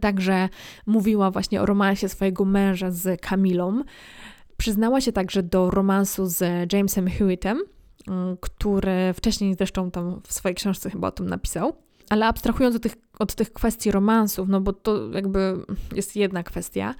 Także 0.00 0.48
mówiła 0.86 1.30
właśnie 1.30 1.62
o 1.62 1.66
romansie 1.66 2.08
swojego 2.08 2.44
męża 2.44 2.90
z 2.90 3.20
Kamilą. 3.20 3.82
Przyznała 4.56 5.00
się 5.00 5.12
także 5.12 5.42
do 5.42 5.70
romansu 5.70 6.26
z 6.26 6.72
Jamesem 6.72 7.08
Hewittem, 7.08 7.62
mm, 8.08 8.36
który 8.40 9.12
wcześniej 9.14 9.54
zresztą 9.54 9.90
tam 9.90 10.20
w 10.26 10.32
swojej 10.32 10.54
książce 10.54 10.90
chyba 10.90 11.08
o 11.08 11.12
tym 11.12 11.28
napisał. 11.28 11.87
Ale 12.10 12.26
abstrahując 12.26 12.76
od 12.76 12.82
tych, 12.82 12.96
od 13.18 13.34
tych 13.34 13.52
kwestii 13.52 13.90
romansów, 13.90 14.48
no 14.48 14.60
bo 14.60 14.72
to 14.72 15.10
jakby 15.10 15.64
jest 15.94 16.16
jedna 16.16 16.42
kwestia, 16.42 16.94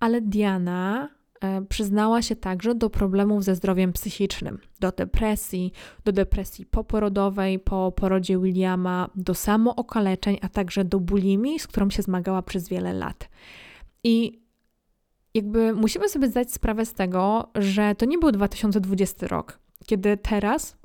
ale 0.00 0.20
Diana 0.20 1.08
e, 1.40 1.62
przyznała 1.62 2.22
się 2.22 2.36
także 2.36 2.74
do 2.74 2.90
problemów 2.90 3.44
ze 3.44 3.54
zdrowiem 3.54 3.92
psychicznym, 3.92 4.58
do 4.80 4.92
depresji, 4.92 5.72
do 6.04 6.12
depresji 6.12 6.66
poporodowej 6.66 7.58
po 7.58 7.92
porodzie 7.92 8.38
Williama, 8.38 9.10
do 9.14 9.34
samookaleczeń, 9.34 10.38
a 10.42 10.48
także 10.48 10.84
do 10.84 11.00
bulimii, 11.00 11.58
z 11.58 11.66
którą 11.66 11.90
się 11.90 12.02
zmagała 12.02 12.42
przez 12.42 12.68
wiele 12.68 12.92
lat. 12.92 13.28
I 14.04 14.44
jakby 15.34 15.72
musimy 15.72 16.08
sobie 16.08 16.28
zdać 16.28 16.52
sprawę 16.52 16.86
z 16.86 16.94
tego, 16.94 17.50
że 17.54 17.94
to 17.94 18.06
nie 18.06 18.18
był 18.18 18.32
2020 18.32 19.26
rok, 19.26 19.58
kiedy 19.86 20.16
teraz 20.16 20.76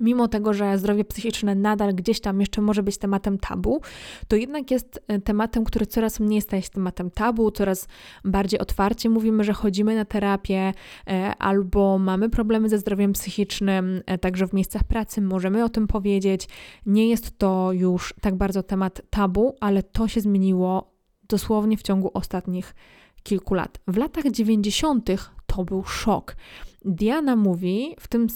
mimo 0.00 0.28
tego, 0.28 0.52
że 0.52 0.78
zdrowie 0.78 1.04
psychiczne 1.04 1.54
nadal 1.54 1.94
gdzieś 1.94 2.20
tam 2.20 2.40
jeszcze 2.40 2.60
może 2.60 2.82
być 2.82 2.98
tematem 2.98 3.38
tabu, 3.38 3.80
to 4.28 4.36
jednak 4.36 4.70
jest 4.70 5.00
e, 5.08 5.20
tematem, 5.20 5.64
który 5.64 5.86
coraz 5.86 6.20
mniej 6.20 6.40
staje 6.40 6.62
się 6.62 6.70
tematem 6.70 7.10
tabu, 7.10 7.50
coraz 7.50 7.88
bardziej 8.24 8.60
otwarcie 8.60 9.10
mówimy, 9.10 9.44
że 9.44 9.52
chodzimy 9.52 9.96
na 9.96 10.04
terapię 10.04 10.72
e, 11.06 11.34
albo 11.38 11.98
mamy 11.98 12.30
problemy 12.30 12.68
ze 12.68 12.78
zdrowiem 12.78 13.12
psychicznym, 13.12 14.02
e, 14.06 14.18
także 14.18 14.46
w 14.46 14.52
miejscach 14.52 14.84
pracy 14.84 15.20
możemy 15.20 15.64
o 15.64 15.68
tym 15.68 15.86
powiedzieć. 15.86 16.48
Nie 16.86 17.08
jest 17.08 17.38
to 17.38 17.72
już 17.72 18.14
tak 18.20 18.34
bardzo 18.34 18.62
temat 18.62 19.02
tabu, 19.10 19.56
ale 19.60 19.82
to 19.82 20.08
się 20.08 20.20
zmieniło 20.20 20.90
dosłownie 21.28 21.76
w 21.76 21.82
ciągu 21.82 22.10
ostatnich 22.14 22.74
kilku 23.22 23.54
lat. 23.54 23.78
W 23.88 23.96
latach 23.96 24.30
90. 24.30 25.10
to 25.46 25.64
był 25.64 25.84
szok. 25.84 26.36
Diana 26.84 27.36
mówi 27.36 27.96
w 28.00 28.08
tym 28.08 28.26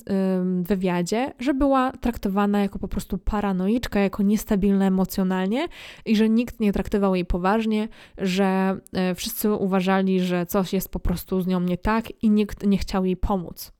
wywiadzie, 0.63 1.33
że 1.39 1.55
była 1.55 1.93
traktowana 1.93 2.61
jako 2.61 2.79
po 2.79 2.89
prostu 2.89 3.19
paranoiczka, 3.19 4.01
jako 4.01 4.23
niestabilna 4.23 4.87
emocjonalnie 4.87 5.69
i 6.05 6.17
że 6.17 6.29
nikt 6.29 6.61
nie 6.61 6.73
traktował 6.73 7.15
jej 7.15 7.25
poważnie, 7.25 7.89
że 8.19 8.81
e, 8.93 9.15
wszyscy 9.15 9.53
uważali, 9.53 10.21
że 10.21 10.47
coś 10.47 10.73
jest 10.73 10.89
po 10.89 11.01
prostu 11.01 11.41
z 11.41 11.47
nią 11.47 11.61
nie 11.61 11.79
tak 11.79 12.23
i 12.23 12.31
nikt 12.31 12.67
nie 12.67 12.79
chciał 12.79 13.05
jej 13.05 13.17
pomóc. 13.17 13.73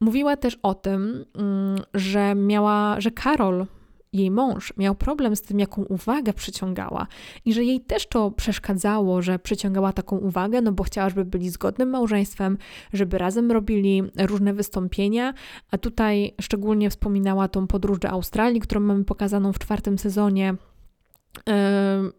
Mówiła 0.00 0.36
też 0.36 0.58
o 0.62 0.74
tym, 0.74 1.24
mm, 1.34 1.78
że 1.94 2.34
miała, 2.34 3.00
że 3.00 3.10
Karol 3.10 3.66
jej 4.14 4.30
mąż 4.30 4.72
miał 4.76 4.94
problem 4.94 5.36
z 5.36 5.42
tym, 5.42 5.58
jaką 5.58 5.82
uwagę 5.82 6.32
przyciągała 6.32 7.06
i 7.44 7.52
że 7.52 7.64
jej 7.64 7.80
też 7.80 8.06
to 8.06 8.30
przeszkadzało, 8.30 9.22
że 9.22 9.38
przyciągała 9.38 9.92
taką 9.92 10.18
uwagę, 10.18 10.60
no 10.60 10.72
bo 10.72 10.84
chciała, 10.84 11.08
żeby 11.08 11.24
byli 11.24 11.50
zgodnym 11.50 11.90
małżeństwem, 11.90 12.58
żeby 12.92 13.18
razem 13.18 13.52
robili 13.52 14.02
różne 14.18 14.54
wystąpienia, 14.54 15.34
a 15.70 15.78
tutaj 15.78 16.34
szczególnie 16.40 16.90
wspominała 16.90 17.48
tą 17.48 17.66
podróż 17.66 17.98
do 17.98 18.08
Australii, 18.08 18.60
którą 18.60 18.80
mamy 18.80 19.04
pokazaną 19.04 19.52
w 19.52 19.58
czwartym 19.58 19.98
sezonie. 19.98 20.54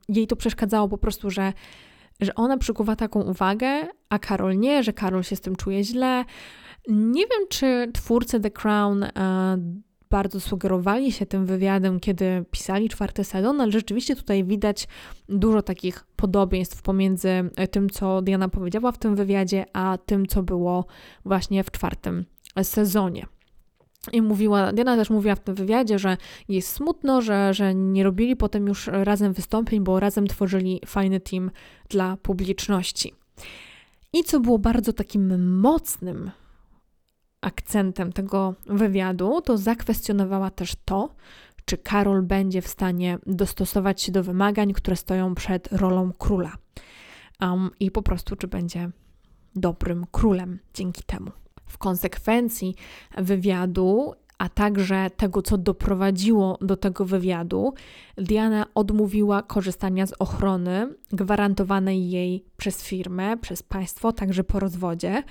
Jej 0.09 0.27
to 0.27 0.35
przeszkadzało 0.35 0.87
po 0.87 0.97
prostu, 0.97 1.29
że 1.29 1.53
że 2.19 2.35
ona 2.35 2.57
przykuwa 2.57 2.95
taką 2.95 3.21
uwagę, 3.21 3.87
a 4.09 4.19
Karol 4.19 4.57
nie, 4.57 4.83
że 4.83 4.93
Karol 4.93 5.23
się 5.23 5.35
z 5.35 5.41
tym 5.41 5.55
czuje 5.55 5.83
źle. 5.83 6.25
Nie 6.87 7.21
wiem, 7.21 7.47
czy 7.49 7.91
twórcy 7.93 8.39
The 8.39 8.51
Crown 8.51 9.05
bardzo 10.15 10.39
sugerowali 10.39 11.11
się 11.11 11.25
tym 11.25 11.45
wywiadem, 11.45 11.99
kiedy 11.99 12.45
pisali 12.51 12.89
czwarty 12.89 13.23
sezon, 13.23 13.61
ale 13.61 13.71
rzeczywiście 13.71 14.15
tutaj 14.15 14.43
widać 14.43 14.87
dużo 15.29 15.61
takich 15.61 16.05
podobieństw 16.15 16.81
pomiędzy 16.81 17.29
e, 17.55 17.67
tym, 17.67 17.89
co 17.89 18.21
Diana 18.21 18.49
powiedziała 18.49 18.91
w 18.91 18.97
tym 18.97 19.15
wywiadzie, 19.15 19.65
a 19.73 19.97
tym, 20.05 20.25
co 20.25 20.43
było 20.43 20.85
właśnie 21.25 21.63
w 21.63 21.71
czwartym 21.71 22.25
sezonie. 22.63 23.25
I 24.13 24.21
mówiła, 24.21 24.73
Diana 24.73 24.95
też 24.95 25.09
mówiła 25.09 25.35
w 25.35 25.39
tym 25.39 25.55
wywiadzie, 25.55 25.99
że 25.99 26.17
jest 26.49 26.69
smutno, 26.69 27.21
że, 27.21 27.53
że 27.53 27.75
nie 27.75 28.03
robili 28.03 28.35
potem 28.35 28.67
już 28.67 28.87
razem 28.87 29.33
wystąpień, 29.33 29.83
bo 29.83 29.99
razem 29.99 30.27
tworzyli 30.27 30.81
fajny 30.85 31.19
team 31.19 31.51
dla 31.89 32.17
publiczności. 32.17 33.13
I 34.13 34.23
co 34.23 34.39
było 34.39 34.59
bardzo 34.59 34.93
takim 34.93 35.57
mocnym 35.59 36.31
akcentem 37.41 38.13
tego 38.13 38.53
wywiadu, 38.65 39.41
to 39.41 39.57
zakwestionowała 39.57 40.49
też 40.49 40.73
to, 40.85 41.15
czy 41.65 41.77
Karol 41.77 42.23
będzie 42.23 42.61
w 42.61 42.67
stanie 42.67 43.17
dostosować 43.25 44.01
się 44.01 44.11
do 44.11 44.23
wymagań, 44.23 44.73
które 44.73 44.95
stoją 44.95 45.35
przed 45.35 45.67
rolą 45.71 46.11
króla. 46.17 46.51
Um, 47.41 47.69
I 47.79 47.91
po 47.91 48.01
prostu, 48.01 48.35
czy 48.35 48.47
będzie 48.47 48.89
dobrym 49.55 50.05
królem 50.11 50.59
dzięki 50.73 51.03
temu. 51.03 51.31
W 51.65 51.77
konsekwencji 51.77 52.75
wywiadu, 53.17 54.13
a 54.37 54.49
także 54.49 55.09
tego, 55.17 55.41
co 55.41 55.57
doprowadziło 55.57 56.57
do 56.61 56.77
tego 56.77 57.05
wywiadu, 57.05 57.73
Diana 58.17 58.65
odmówiła 58.75 59.41
korzystania 59.41 60.07
z 60.07 60.13
ochrony 60.19 60.95
gwarantowanej 61.11 62.09
jej 62.09 62.45
przez 62.57 62.83
firmę, 62.83 63.37
przez 63.37 63.63
państwo, 63.63 64.11
także 64.11 64.43
po 64.43 64.59
rozwodzie, 64.59 65.23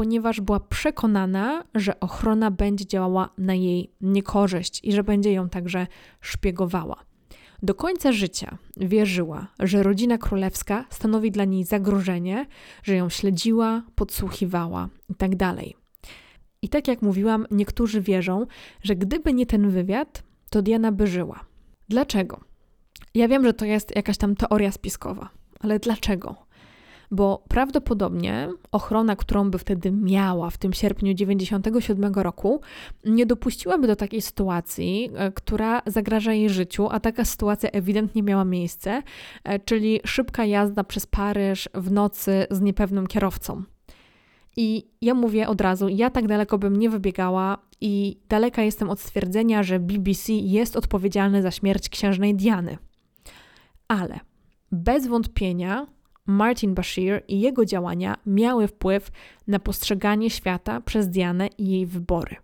ponieważ 0.00 0.40
była 0.40 0.60
przekonana, 0.60 1.64
że 1.74 2.00
ochrona 2.00 2.50
będzie 2.50 2.86
działała 2.86 3.28
na 3.38 3.54
jej 3.54 3.92
niekorzyść 4.00 4.80
i 4.84 4.92
że 4.92 5.04
będzie 5.04 5.32
ją 5.32 5.48
także 5.48 5.86
szpiegowała. 6.20 6.96
Do 7.62 7.74
końca 7.74 8.12
życia 8.12 8.58
wierzyła, 8.76 9.46
że 9.58 9.82
rodzina 9.82 10.18
królewska 10.18 10.84
stanowi 10.90 11.30
dla 11.30 11.44
niej 11.44 11.64
zagrożenie, 11.64 12.46
że 12.82 12.96
ją 12.96 13.08
śledziła, 13.08 13.82
podsłuchiwała 13.94 14.88
itd. 15.08 15.36
Tak 15.36 15.56
I 16.62 16.68
tak 16.68 16.88
jak 16.88 17.02
mówiłam, 17.02 17.46
niektórzy 17.50 18.00
wierzą, 18.00 18.46
że 18.82 18.96
gdyby 18.96 19.32
nie 19.34 19.46
ten 19.46 19.70
wywiad, 19.70 20.22
to 20.50 20.62
Diana 20.62 20.92
by 20.92 21.06
żyła. 21.06 21.44
Dlaczego? 21.88 22.40
Ja 23.14 23.28
wiem, 23.28 23.44
że 23.44 23.54
to 23.54 23.64
jest 23.64 23.96
jakaś 23.96 24.16
tam 24.16 24.36
teoria 24.36 24.72
spiskowa, 24.72 25.30
ale 25.60 25.78
dlaczego? 25.78 26.49
Bo 27.10 27.44
prawdopodobnie 27.48 28.48
ochrona, 28.72 29.16
którą 29.16 29.50
by 29.50 29.58
wtedy 29.58 29.92
miała 29.92 30.50
w 30.50 30.58
tym 30.58 30.72
sierpniu 30.72 31.14
97 31.14 32.14
roku, 32.14 32.60
nie 33.04 33.26
dopuściłaby 33.26 33.86
do 33.86 33.96
takiej 33.96 34.22
sytuacji, 34.22 35.10
e, 35.14 35.32
która 35.32 35.82
zagraża 35.86 36.32
jej 36.32 36.50
życiu, 36.50 36.88
a 36.90 37.00
taka 37.00 37.24
sytuacja 37.24 37.70
ewidentnie 37.70 38.22
miała 38.22 38.44
miejsce, 38.44 39.02
e, 39.44 39.58
czyli 39.58 40.00
szybka 40.06 40.44
jazda 40.44 40.84
przez 40.84 41.06
Paryż 41.06 41.68
w 41.74 41.90
nocy 41.90 42.46
z 42.50 42.60
niepewnym 42.60 43.06
kierowcą. 43.06 43.62
I 44.56 44.86
ja 45.00 45.14
mówię 45.14 45.48
od 45.48 45.60
razu, 45.60 45.88
ja 45.88 46.10
tak 46.10 46.26
daleko 46.26 46.58
bym 46.58 46.76
nie 46.76 46.90
wybiegała 46.90 47.58
i 47.80 48.20
daleka 48.28 48.62
jestem 48.62 48.90
od 48.90 49.00
stwierdzenia, 49.00 49.62
że 49.62 49.78
BBC 49.78 50.32
jest 50.32 50.76
odpowiedzialny 50.76 51.42
za 51.42 51.50
śmierć 51.50 51.88
księżnej 51.88 52.34
Diany. 52.34 52.78
Ale 53.88 54.20
bez 54.72 55.06
wątpienia 55.06 55.86
Martin 56.30 56.74
Bashir 56.74 57.22
i 57.28 57.40
jego 57.40 57.64
działania 57.64 58.16
miały 58.26 58.68
wpływ 58.68 59.10
na 59.46 59.58
postrzeganie 59.58 60.30
świata 60.30 60.80
przez 60.80 61.08
Dianę 61.08 61.48
i 61.58 61.70
jej 61.70 61.86
wybory. 61.86 62.36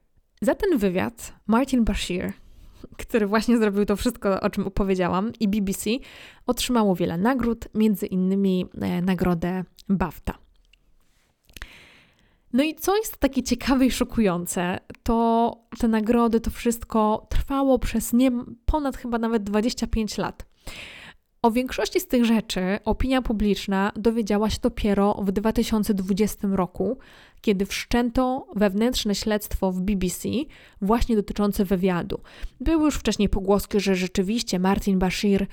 Za 0.43 0.55
ten 0.55 0.79
wywiad 0.79 1.35
Martin 1.47 1.85
Bashir, 1.85 2.33
który 2.99 3.27
właśnie 3.27 3.59
zrobił 3.59 3.85
to 3.85 3.97
wszystko, 3.97 4.41
o 4.41 4.51
czym 4.51 4.67
opowiedziałam, 4.67 5.33
i 5.41 5.49
BBC 5.49 5.91
otrzymało 6.47 6.95
wiele 6.95 7.19
nagród, 7.19 7.69
między 7.75 8.07
innymi 8.07 8.67
e, 8.81 9.03
nagrodę 9.03 9.65
BAFTA. 9.89 10.39
No 12.53 12.63
i 12.63 12.75
co 12.75 12.97
jest 12.97 13.17
takie 13.17 13.43
ciekawe 13.43 13.87
i 13.87 13.91
szokujące, 13.91 14.79
to 15.03 15.51
te 15.79 15.89
nagrody, 15.89 16.41
to 16.41 16.51
wszystko 16.51 17.27
trwało 17.31 17.79
przez 17.79 18.13
nie 18.13 18.31
ponad 18.65 18.97
chyba 18.97 19.19
nawet 19.19 19.43
25 19.43 20.19
lat. 20.19 20.47
O 21.47 21.51
większości 21.51 22.01
z 22.01 22.07
tych 22.07 22.25
rzeczy 22.25 22.79
opinia 22.85 23.23
publiczna 23.23 23.93
dowiedziała 23.97 24.51
się 24.51 24.59
dopiero 24.63 25.15
w 25.15 25.33
2020 25.33 26.49
roku, 26.53 26.99
kiedy 27.41 27.67
wszczęto 27.67 28.47
wewnętrzne 28.57 29.15
śledztwo 29.15 29.73
w 29.73 29.81
BBC 29.81 30.29
właśnie 30.83 31.17
dotyczące 31.17 31.65
wywiadu. 31.65 32.21
Były 32.61 32.85
już 32.85 32.95
wcześniej 32.95 33.29
pogłoski, 33.29 33.81
że 33.81 33.95
rzeczywiście 33.95 34.59
Martin 34.59 34.99
Bashir 34.99 35.47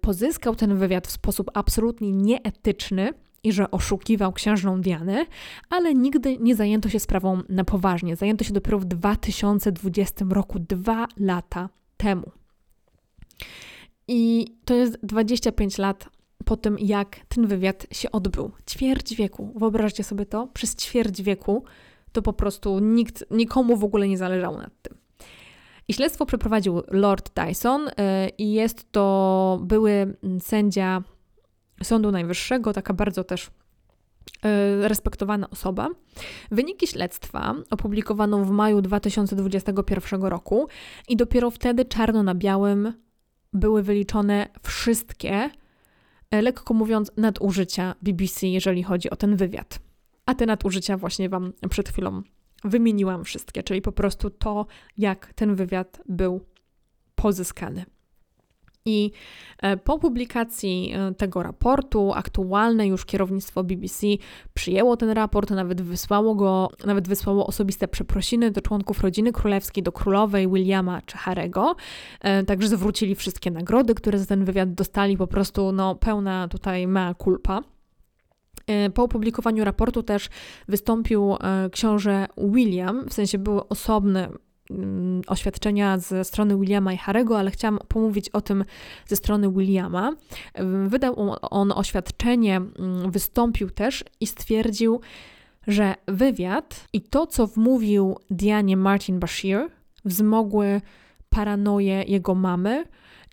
pozyskał 0.00 0.56
ten 0.56 0.76
wywiad 0.76 1.06
w 1.06 1.10
sposób 1.10 1.50
absolutnie 1.54 2.12
nieetyczny 2.12 3.12
i 3.42 3.52
że 3.52 3.70
oszukiwał 3.70 4.32
księżną 4.32 4.80
Dianę, 4.80 5.26
ale 5.70 5.94
nigdy 5.94 6.38
nie 6.38 6.54
zajęto 6.54 6.88
się 6.88 7.00
sprawą 7.00 7.42
na 7.48 7.64
poważnie. 7.64 8.16
Zajęto 8.16 8.44
się 8.44 8.52
dopiero 8.52 8.78
w 8.78 8.84
2020 8.84 10.24
roku, 10.30 10.58
dwa 10.58 11.06
lata 11.16 11.68
temu. 11.96 12.30
I 14.08 14.46
to 14.64 14.74
jest 14.74 14.98
25 15.02 15.78
lat 15.78 16.08
po 16.44 16.56
tym, 16.56 16.78
jak 16.78 17.16
ten 17.28 17.46
wywiad 17.46 17.86
się 17.92 18.12
odbył. 18.12 18.50
Ćwierć 18.70 19.14
wieku. 19.14 19.52
Wyobraźcie 19.56 20.04
sobie 20.04 20.26
to. 20.26 20.46
Przez 20.46 20.76
ćwierć 20.76 21.22
wieku 21.22 21.64
to 22.12 22.22
po 22.22 22.32
prostu 22.32 22.78
nikt, 22.78 23.24
nikomu 23.30 23.76
w 23.76 23.84
ogóle 23.84 24.08
nie 24.08 24.18
zależało 24.18 24.56
nad 24.56 24.82
tym. 24.82 24.96
I 25.88 25.94
śledztwo 25.94 26.26
przeprowadził 26.26 26.82
Lord 26.90 27.30
Dyson 27.34 27.82
yy, 27.82 27.92
i 28.38 28.52
jest 28.52 28.92
to 28.92 29.58
były 29.62 30.16
sędzia 30.40 31.02
Sądu 31.82 32.10
Najwyższego, 32.10 32.72
taka 32.72 32.94
bardzo 32.94 33.24
też 33.24 33.50
yy, 34.44 34.88
respektowana 34.88 35.50
osoba. 35.50 35.88
Wyniki 36.50 36.86
śledztwa 36.86 37.54
opublikowano 37.70 38.44
w 38.44 38.50
maju 38.50 38.82
2021 38.82 40.22
roku 40.22 40.68
i 41.08 41.16
dopiero 41.16 41.50
wtedy 41.50 41.84
czarno 41.84 42.22
na 42.22 42.34
białym 42.34 42.92
były 43.54 43.82
wyliczone 43.82 44.48
wszystkie, 44.62 45.50
e, 46.30 46.42
lekko 46.42 46.74
mówiąc, 46.74 47.12
nadużycia 47.16 47.94
BBC, 48.02 48.46
jeżeli 48.46 48.82
chodzi 48.82 49.10
o 49.10 49.16
ten 49.16 49.36
wywiad. 49.36 49.78
A 50.26 50.34
te 50.34 50.46
nadużycia 50.46 50.96
właśnie 50.96 51.28
Wam 51.28 51.52
przed 51.70 51.88
chwilą 51.88 52.22
wymieniłam 52.64 53.24
wszystkie, 53.24 53.62
czyli 53.62 53.82
po 53.82 53.92
prostu 53.92 54.30
to, 54.30 54.66
jak 54.98 55.32
ten 55.34 55.54
wywiad 55.54 56.00
był 56.08 56.40
pozyskany. 57.14 57.84
I 58.86 59.10
e, 59.62 59.76
po 59.76 59.98
publikacji 59.98 60.92
e, 60.94 61.14
tego 61.14 61.42
raportu 61.42 62.12
aktualne 62.14 62.86
już 62.86 63.04
kierownictwo 63.04 63.64
BBC 63.64 64.06
przyjęło 64.54 64.96
ten 64.96 65.10
raport, 65.10 65.50
nawet 65.50 65.82
wysłało 65.82 66.34
go, 66.34 66.70
nawet 66.86 67.08
wysłało 67.08 67.46
osobiste 67.46 67.88
przeprosiny 67.88 68.50
do 68.50 68.60
członków 68.60 69.00
rodziny 69.00 69.32
królewskiej, 69.32 69.82
do 69.82 69.92
królowej 69.92 70.48
Williama 70.48 71.02
czy 71.02 71.18
Harego. 71.18 71.76
E, 72.20 72.44
także 72.44 72.68
zwrócili 72.68 73.14
wszystkie 73.14 73.50
nagrody, 73.50 73.94
które 73.94 74.18
za 74.18 74.26
ten 74.26 74.44
wywiad 74.44 74.74
dostali, 74.74 75.16
po 75.16 75.26
prostu 75.26 75.72
no, 75.72 75.94
pełna 75.94 76.48
tutaj 76.48 76.86
mea 76.86 77.14
culpa. 77.14 77.62
Po 78.94 79.02
opublikowaniu 79.02 79.64
raportu 79.64 80.02
też 80.02 80.28
wystąpił 80.68 81.36
książę 81.72 82.26
William, 82.38 83.08
w 83.08 83.14
sensie 83.14 83.38
były 83.38 83.68
osobne 83.68 84.28
oświadczenia 85.26 85.98
ze 85.98 86.24
strony 86.24 86.56
Williama 86.58 86.92
i 86.92 86.96
Harego, 86.96 87.38
ale 87.38 87.50
chciałam 87.50 87.78
pomówić 87.88 88.28
o 88.28 88.40
tym 88.40 88.64
ze 89.06 89.16
strony 89.16 89.52
Williama. 89.52 90.12
Wydał 90.86 91.36
on 91.42 91.72
oświadczenie, 91.72 92.56
mm, 92.56 93.10
wystąpił 93.10 93.70
też 93.70 94.04
i 94.20 94.26
stwierdził, 94.26 95.00
że 95.66 95.94
wywiad 96.08 96.88
i 96.92 97.00
to, 97.00 97.26
co 97.26 97.46
wmówił 97.46 98.18
Dianie 98.30 98.76
Martin 98.76 99.18
Bashir, 99.18 99.68
wzmogły 100.04 100.80
paranoję 101.28 102.02
jego 102.02 102.34
mamy 102.34 102.84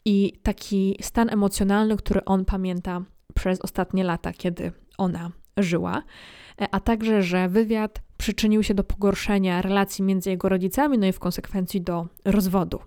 i 0.06 0.34
taki 0.44 0.98
stan 1.02 1.30
emocjonalny, 1.30 1.98
który 1.98 2.26
on 2.26 2.46
pamięta 2.46 3.02
przez 3.36 3.62
ostatnie 3.62 4.04
lata, 4.04 4.34
kiedy 4.34 4.72
ona 4.98 5.32
żyła, 5.58 6.04
e, 6.62 6.68
a 6.72 6.80
także, 6.80 7.24
że 7.24 7.50
wywiad 7.50 8.02
przyczynił 8.22 8.64
się 8.64 8.74
do 8.74 8.84
pogorszenia 8.84 9.62
relacji 9.62 10.04
między 10.04 10.30
jego 10.30 10.50
rodzicami, 10.50 10.98
no 10.98 11.08
i 11.08 11.12
w 11.12 11.20
konsekwencji 11.20 11.82
do 11.82 12.08
rozwodu. 12.26 12.80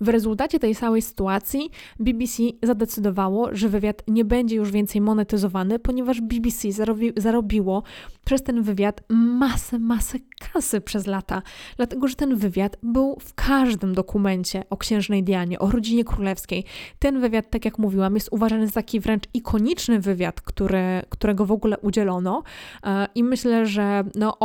W 0.00 0.08
rezultacie 0.08 0.58
tej 0.58 0.74
całej 0.74 1.02
sytuacji 1.02 1.70
BBC 1.98 2.42
zadecydowało, 2.62 3.48
że 3.52 3.68
wywiad 3.68 4.02
nie 4.08 4.24
będzie 4.24 4.56
już 4.56 4.70
więcej 4.70 5.00
monetyzowany, 5.00 5.78
ponieważ 5.78 6.20
BBC 6.20 6.72
zarobi, 6.72 7.12
zarobiło 7.16 7.82
przez 8.24 8.42
ten 8.42 8.62
wywiad 8.62 9.02
masę, 9.08 9.78
masę 9.78 10.18
kasy 10.52 10.80
przez 10.80 11.06
lata, 11.06 11.42
dlatego 11.76 12.08
że 12.08 12.14
ten 12.14 12.36
wywiad 12.36 12.76
był 12.82 13.16
w 13.20 13.34
każdym 13.34 13.94
dokumencie 13.94 14.64
o 14.70 14.76
księżnej 14.76 15.24
Dianie, 15.24 15.58
o 15.58 15.70
rodzinie 15.70 16.04
królewskiej. 16.04 16.64
Ten 16.98 17.20
wywiad, 17.20 17.50
tak 17.50 17.64
jak 17.64 17.78
mówiłam, 17.78 18.14
jest 18.14 18.28
uważany 18.32 18.66
za 18.66 18.72
taki 18.72 19.00
wręcz 19.00 19.24
ikoniczny 19.34 20.00
wywiad, 20.00 20.40
który, 20.40 21.02
którego 21.08 21.46
w 21.46 21.52
ogóle 21.52 21.78
udzielono 21.78 22.42
e, 22.84 23.08
i 23.14 23.24
myślę, 23.24 23.66
że 23.66 24.04
no, 24.14 24.38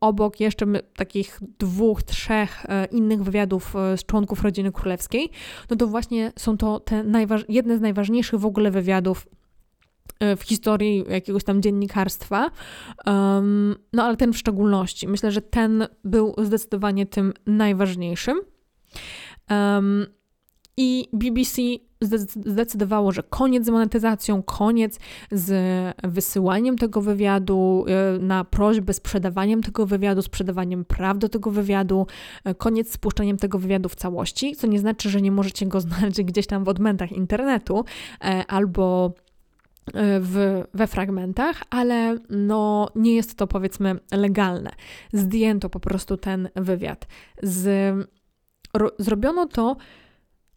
obok 0.00 0.40
jeszcze 0.40 0.66
takich 0.96 1.40
dwóch, 1.58 2.02
trzech 2.02 2.66
e, 2.68 2.84
innych 2.84 3.22
wywiadów 3.22 3.76
e, 3.76 3.96
z 3.96 4.04
członków 4.04 4.42
rodziny 4.42 4.72
królewskiej, 4.72 5.30
no 5.70 5.76
to 5.76 5.86
właśnie 5.86 6.32
są 6.38 6.56
to 6.56 6.80
te 6.80 7.04
jedne 7.48 7.78
z 7.78 7.80
najważniejszych 7.80 8.40
w 8.40 8.46
ogóle 8.46 8.70
wywiadów 8.70 9.26
w 10.36 10.42
historii 10.42 11.04
jakiegoś 11.08 11.44
tam 11.44 11.62
dziennikarstwa. 11.62 12.50
Um, 13.06 13.74
no 13.92 14.04
ale 14.04 14.16
ten 14.16 14.32
w 14.32 14.38
szczególności. 14.38 15.08
Myślę, 15.08 15.32
że 15.32 15.42
ten 15.42 15.86
był 16.04 16.34
zdecydowanie 16.38 17.06
tym 17.06 17.32
najważniejszym. 17.46 18.40
Um, 19.50 20.06
I 20.76 21.08
BBC 21.12 21.62
zdecydowało, 22.36 23.12
że 23.12 23.22
koniec 23.22 23.66
z 23.66 23.68
monetyzacją, 23.68 24.42
koniec 24.42 24.98
z 25.32 25.52
wysyłaniem 26.02 26.78
tego 26.78 27.00
wywiadu 27.00 27.84
e, 27.88 28.18
na 28.18 28.44
prośbę, 28.44 28.92
sprzedawaniem 28.92 29.62
tego 29.62 29.86
wywiadu, 29.86 30.22
sprzedawaniem 30.22 30.84
praw 30.84 31.18
do 31.18 31.28
tego 31.28 31.50
wywiadu, 31.50 32.06
e, 32.44 32.54
koniec 32.54 32.88
z 32.88 32.92
spuszczeniem 32.92 33.36
tego 33.36 33.58
wywiadu 33.58 33.88
w 33.88 33.94
całości, 33.94 34.56
co 34.56 34.66
nie 34.66 34.78
znaczy, 34.78 35.10
że 35.10 35.22
nie 35.22 35.32
możecie 35.32 35.66
go 35.66 35.80
znaleźć 35.90 36.22
gdzieś 36.22 36.46
tam 36.46 36.64
w 36.64 36.68
odmętach 36.68 37.12
internetu 37.12 37.84
e, 38.24 38.46
albo 38.46 39.12
w, 40.20 40.64
we 40.74 40.86
fragmentach, 40.86 41.62
ale 41.70 42.18
no, 42.30 42.88
nie 42.94 43.14
jest 43.14 43.34
to 43.34 43.46
powiedzmy 43.46 43.96
legalne. 44.12 44.70
Zdjęto 45.12 45.70
po 45.70 45.80
prostu 45.80 46.16
ten 46.16 46.48
wywiad. 46.56 47.06
Z, 47.42 47.94
ro, 48.74 48.90
zrobiono 48.98 49.46
to 49.46 49.76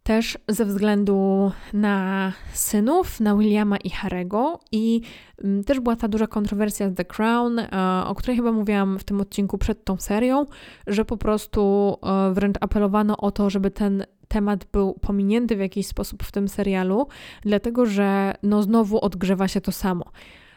też 0.06 0.38
ze 0.48 0.66
względu 0.66 1.52
na 1.74 2.32
synów, 2.54 3.20
na 3.20 3.36
Williama 3.36 3.78
i 3.78 3.90
Harego 3.90 4.60
i 4.72 5.02
mm, 5.44 5.64
też 5.64 5.80
była 5.80 5.96
ta 5.96 6.08
duża 6.08 6.28
kontrowersja 6.28 6.90
z 6.90 6.96
The 6.96 7.06
Crown, 7.06 7.60
e, 7.60 7.68
o 8.08 8.16
której 8.16 8.36
chyba 8.36 8.52
mówiłam 8.52 9.00
w 9.00 9.04
tym 9.04 9.22
odcinku 9.22 9.58
przed 9.58 9.86
tą 9.86 9.98
serią, 9.98 10.46
że 10.88 11.06
po 11.06 11.18
prostu 11.18 11.94
e, 12.04 12.34
wręcz 12.34 12.56
apelowano 12.62 13.18
o 13.18 13.32
to, 13.32 13.50
żeby 13.50 13.72
ten 13.72 14.06
temat 14.36 14.66
był 14.72 14.94
pominięty 14.94 15.56
w 15.56 15.60
jakiś 15.60 15.88
sposób 15.88 16.24
w 16.24 16.32
tym 16.32 16.48
serialu, 16.48 17.08
dlatego 17.42 17.86
że 17.86 18.34
no 18.44 18.64
znowu 18.64 19.00
odgrzewa 19.00 19.48
się 19.48 19.62
to 19.62 19.72
samo. 19.72 20.06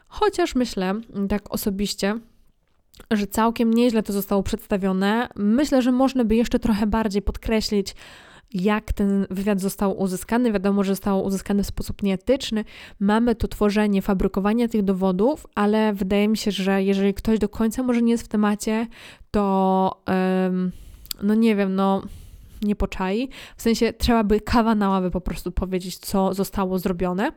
Chociaż 0.08 0.54
myślę, 0.54 0.94
tak 1.28 1.54
osobiście, 1.54 2.18
że 3.10 3.26
całkiem 3.26 3.74
nieźle 3.74 4.02
to 4.02 4.12
zostało 4.12 4.42
przedstawione. 4.42 5.28
Myślę, 5.36 5.82
że 5.82 5.92
można 5.92 6.24
by 6.24 6.36
jeszcze 6.36 6.58
trochę 6.58 6.86
bardziej 6.86 7.22
podkreślić 7.22 7.94
jak 8.54 8.92
ten 8.92 9.26
wywiad 9.30 9.60
został 9.60 10.00
uzyskany. 10.00 10.52
Wiadomo, 10.52 10.84
że 10.84 10.92
został 10.92 11.24
uzyskany 11.24 11.62
w 11.62 11.66
sposób 11.66 12.02
nieetyczny. 12.02 12.64
Mamy 13.00 13.34
tu 13.34 13.48
tworzenie, 13.48 14.02
fabrykowanie 14.02 14.68
tych 14.68 14.82
dowodów, 14.82 15.46
ale 15.54 15.92
wydaje 15.92 16.28
mi 16.28 16.36
się, 16.36 16.50
że 16.50 16.82
jeżeli 16.82 17.14
ktoś 17.14 17.38
do 17.38 17.48
końca 17.48 17.82
może 17.82 18.02
nie 18.02 18.12
jest 18.12 18.24
w 18.24 18.28
temacie, 18.28 18.86
to 19.30 20.02
no 21.22 21.34
nie 21.34 21.56
wiem, 21.56 21.74
no 21.74 22.02
nie 22.62 22.76
poczai. 22.76 23.28
W 23.56 23.62
sensie 23.62 23.92
trzeba 23.92 24.24
by 24.24 24.40
kawa 24.40 24.74
na 24.74 24.88
ławę 24.88 25.10
po 25.10 25.20
prostu 25.20 25.52
powiedzieć, 25.52 25.98
co 25.98 26.34
zostało 26.34 26.78
zrobione 26.78 27.32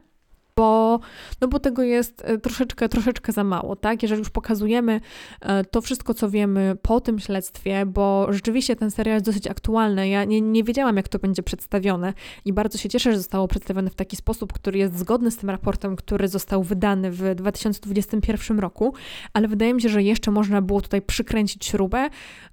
bo, 0.62 1.00
no 1.42 1.48
bo 1.48 1.60
tego 1.60 1.84
jest 1.84 2.22
e, 2.26 2.38
troszeczkę, 2.38 2.90
troszeczkę 2.90 3.32
za 3.32 3.44
mało, 3.44 3.76
tak? 3.76 4.02
Jeżeli 4.04 4.20
już 4.20 4.30
pokazujemy 4.30 5.02
e, 5.42 5.64
to 5.64 5.82
wszystko, 5.82 6.14
co 6.14 6.30
wiemy 6.30 6.76
po 6.82 7.02
tym 7.02 7.20
śledztwie, 7.20 7.86
bo 7.86 8.28
rzeczywiście 8.30 8.76
ten 8.76 8.92
serial 8.92 9.16
jest 9.16 9.26
dosyć 9.26 9.48
aktualny. 9.48 10.10
Ja 10.10 10.24
nie, 10.24 10.42
nie 10.42 10.64
wiedziałam, 10.64 10.98
jak 10.98 11.08
to 11.08 11.20
będzie 11.20 11.44
przedstawione 11.44 12.14
i 12.46 12.54
bardzo 12.54 12.78
się 12.78 12.90
cieszę, 12.90 13.12
że 13.12 13.18
zostało 13.18 13.48
przedstawione 13.48 13.90
w 13.90 13.96
taki 13.96 14.16
sposób, 14.16 14.54
który 14.54 14.80
jest 14.80 14.98
zgodny 14.98 15.32
z 15.32 15.38
tym 15.38 15.50
raportem, 15.50 15.96
który 15.96 16.28
został 16.28 16.64
wydany 16.64 17.12
w 17.12 17.36
2021 17.36 18.60
roku, 18.60 18.94
ale 19.34 19.48
wydaje 19.48 19.74
mi 19.74 19.82
się, 19.82 19.90
że 19.90 20.04
jeszcze 20.04 20.32
można 20.32 20.62
było 20.62 20.82
tutaj 20.82 21.02
przykręcić 21.02 21.66
śrubę 21.66 22.10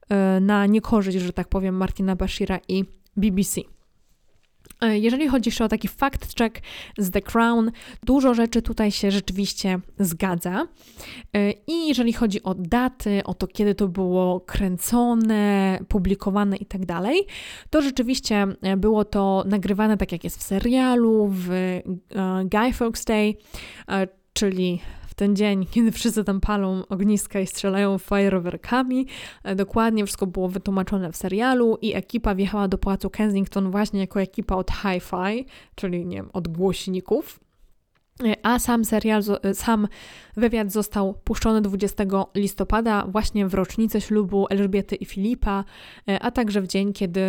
e, 0.08 0.40
na 0.40 0.66
niekorzyść, 0.66 1.18
że 1.18 1.32
tak 1.32 1.48
powiem, 1.48 1.76
Martina 1.76 2.16
Bashira 2.16 2.58
i 2.68 2.84
BBC. 3.16 3.77
E, 4.80 4.98
jeżeli 4.98 5.28
chodzi 5.28 5.48
jeszcze 5.48 5.64
o 5.64 5.68
taki 5.68 5.88
fact 5.88 6.38
check 6.38 6.60
z 6.98 7.10
The 7.10 7.22
Crown, 7.22 7.70
dużo 8.02 8.34
rzeczy 8.34 8.62
tutaj 8.62 8.90
się 8.90 9.10
rzeczywiście 9.10 9.78
zgadza. 9.98 10.66
E, 11.34 11.50
I 11.50 11.88
jeżeli 11.88 12.12
chodzi 12.12 12.42
o 12.42 12.54
daty, 12.54 13.24
o 13.24 13.34
to, 13.34 13.46
kiedy 13.46 13.74
to 13.74 13.88
było 13.88 14.40
kręcone, 14.40 15.78
publikowane 15.88 16.56
i 16.56 16.66
tak 16.66 16.86
to 17.70 17.82
rzeczywiście 17.82 18.46
e, 18.62 18.76
było 18.76 19.04
to 19.04 19.44
nagrywane 19.46 19.96
tak, 19.96 20.12
jak 20.12 20.24
jest 20.24 20.38
w 20.38 20.42
serialu, 20.42 21.28
w 21.32 21.48
Guy 22.44 22.72
Fawkes 22.72 23.04
Day, 23.04 23.34
czyli 24.32 24.80
ten 25.18 25.36
dzień, 25.36 25.66
kiedy 25.66 25.92
wszyscy 25.92 26.24
tam 26.24 26.40
palą 26.40 26.82
ogniska 26.88 27.40
i 27.40 27.46
strzelają 27.46 27.98
fajerwerkami. 27.98 29.06
E, 29.44 29.54
dokładnie 29.54 30.06
wszystko 30.06 30.26
było 30.26 30.48
wytłumaczone 30.48 31.12
w 31.12 31.16
serialu 31.16 31.78
i 31.82 31.94
ekipa 31.94 32.34
wjechała 32.34 32.68
do 32.68 32.78
Pałacu 32.78 33.10
Kensington 33.10 33.70
właśnie 33.70 34.00
jako 34.00 34.20
ekipa 34.20 34.54
od 34.56 34.70
hi-fi, 34.70 35.46
czyli 35.74 36.06
nie 36.06 36.16
wiem, 36.16 36.30
od 36.32 36.48
głośników. 36.48 37.40
E, 38.24 38.34
a 38.42 38.58
sam 38.58 38.84
serial, 38.84 39.22
e, 39.42 39.54
sam 39.54 39.88
wywiad 40.36 40.72
został 40.72 41.14
puszczony 41.24 41.62
20 41.62 42.04
listopada, 42.34 43.06
właśnie 43.06 43.46
w 43.46 43.54
rocznicę 43.54 44.00
ślubu 44.00 44.46
Elżbiety 44.50 44.96
i 44.96 45.04
Filipa, 45.04 45.64
a 46.20 46.30
także 46.30 46.62
w 46.62 46.66
dzień, 46.66 46.92
kiedy 46.92 47.20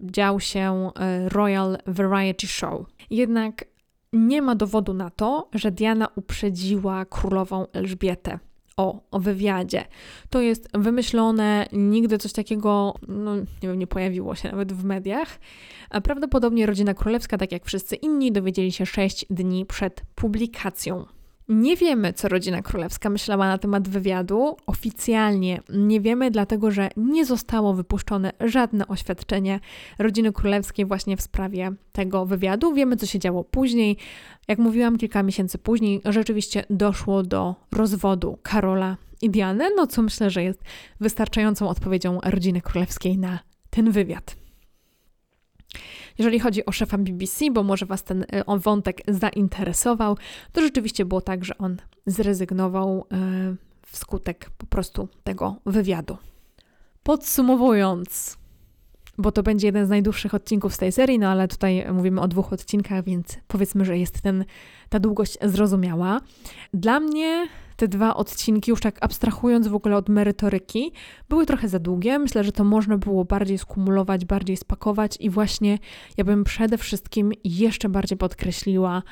dział 0.00 0.40
się 0.40 0.90
Royal 1.28 1.78
Variety 1.86 2.46
Show. 2.46 2.86
Jednak 3.10 3.64
nie 4.12 4.42
ma 4.42 4.54
dowodu 4.54 4.94
na 4.94 5.10
to, 5.10 5.48
że 5.54 5.70
Diana 5.70 6.08
uprzedziła 6.16 7.04
królową 7.04 7.66
Elżbietę 7.72 8.38
o, 8.76 9.00
o 9.10 9.20
wywiadzie. 9.20 9.84
To 10.30 10.40
jest 10.40 10.68
wymyślone, 10.74 11.66
nigdy 11.72 12.18
coś 12.18 12.32
takiego 12.32 12.94
no, 13.08 13.36
nie, 13.36 13.44
wiem, 13.62 13.78
nie 13.78 13.86
pojawiło 13.86 14.34
się 14.34 14.50
nawet 14.50 14.72
w 14.72 14.84
mediach. 14.84 15.38
A 15.90 16.00
prawdopodobnie 16.00 16.66
rodzina 16.66 16.94
królewska, 16.94 17.38
tak 17.38 17.52
jak 17.52 17.64
wszyscy 17.64 17.96
inni, 17.96 18.32
dowiedzieli 18.32 18.72
się 18.72 18.86
6 18.86 19.26
dni 19.30 19.66
przed 19.66 20.02
publikacją 20.14 21.04
nie 21.48 21.76
wiemy, 21.76 22.12
co 22.12 22.28
rodzina 22.28 22.62
królewska 22.62 23.10
myślała 23.10 23.46
na 23.48 23.58
temat 23.58 23.88
wywiadu. 23.88 24.56
Oficjalnie 24.66 25.60
nie 25.68 26.00
wiemy, 26.00 26.30
dlatego 26.30 26.70
że 26.70 26.90
nie 26.96 27.26
zostało 27.26 27.74
wypuszczone 27.74 28.32
żadne 28.40 28.86
oświadczenie 28.88 29.60
rodziny 29.98 30.32
królewskiej 30.32 30.86
właśnie 30.86 31.16
w 31.16 31.22
sprawie 31.22 31.72
tego 31.92 32.26
wywiadu. 32.26 32.74
Wiemy, 32.74 32.96
co 32.96 33.06
się 33.06 33.18
działo 33.18 33.44
później. 33.44 33.96
Jak 34.48 34.58
mówiłam 34.58 34.98
kilka 34.98 35.22
miesięcy 35.22 35.58
później, 35.58 36.00
rzeczywiście 36.04 36.64
doszło 36.70 37.22
do 37.22 37.54
rozwodu 37.72 38.38
Karola 38.42 38.96
i 39.22 39.30
Diany, 39.30 39.64
no 39.76 39.86
co 39.86 40.02
myślę, 40.02 40.30
że 40.30 40.42
jest 40.42 40.64
wystarczającą 41.00 41.68
odpowiedzią 41.68 42.20
rodziny 42.24 42.60
królewskiej 42.60 43.18
na 43.18 43.38
ten 43.70 43.90
wywiad. 43.90 44.45
Jeżeli 46.18 46.40
chodzi 46.40 46.66
o 46.66 46.72
szefa 46.72 46.98
BBC, 46.98 47.50
bo 47.50 47.62
może 47.62 47.86
Was 47.86 48.04
ten 48.04 48.26
on 48.46 48.58
wątek 48.58 49.02
zainteresował, 49.08 50.16
to 50.52 50.60
rzeczywiście 50.60 51.04
było 51.04 51.20
tak, 51.20 51.44
że 51.44 51.58
on 51.58 51.76
zrezygnował 52.06 53.06
y, 53.52 53.56
wskutek 53.86 54.50
po 54.58 54.66
prostu 54.66 55.08
tego 55.24 55.56
wywiadu. 55.66 56.16
Podsumowując, 57.02 58.38
bo 59.18 59.32
to 59.32 59.42
będzie 59.42 59.68
jeden 59.68 59.86
z 59.86 59.88
najdłuższych 59.88 60.34
odcinków 60.34 60.74
z 60.74 60.78
tej 60.78 60.92
serii, 60.92 61.18
no 61.18 61.28
ale 61.28 61.48
tutaj 61.48 61.92
mówimy 61.92 62.20
o 62.20 62.28
dwóch 62.28 62.52
odcinkach, 62.52 63.04
więc 63.04 63.38
powiedzmy, 63.48 63.84
że 63.84 63.98
jest 63.98 64.20
ten, 64.20 64.44
ta 64.88 65.00
długość 65.00 65.38
zrozumiała. 65.42 66.20
Dla 66.74 67.00
mnie 67.00 67.48
te 67.76 67.88
dwa 67.88 68.14
odcinki, 68.14 68.70
już 68.70 68.80
tak 68.80 68.98
abstrahując 69.00 69.68
w 69.68 69.74
ogóle 69.74 69.96
od 69.96 70.08
merytoryki, 70.08 70.92
były 71.28 71.46
trochę 71.46 71.68
za 71.68 71.78
długie. 71.78 72.18
Myślę, 72.18 72.44
że 72.44 72.52
to 72.52 72.64
można 72.64 72.98
było 72.98 73.24
bardziej 73.24 73.58
skumulować, 73.58 74.24
bardziej 74.24 74.56
spakować 74.56 75.16
i 75.20 75.30
właśnie 75.30 75.78
ja 76.16 76.24
bym 76.24 76.44
przede 76.44 76.78
wszystkim 76.78 77.32
jeszcze 77.44 77.88
bardziej 77.88 78.18
podkreśliła 78.18 79.02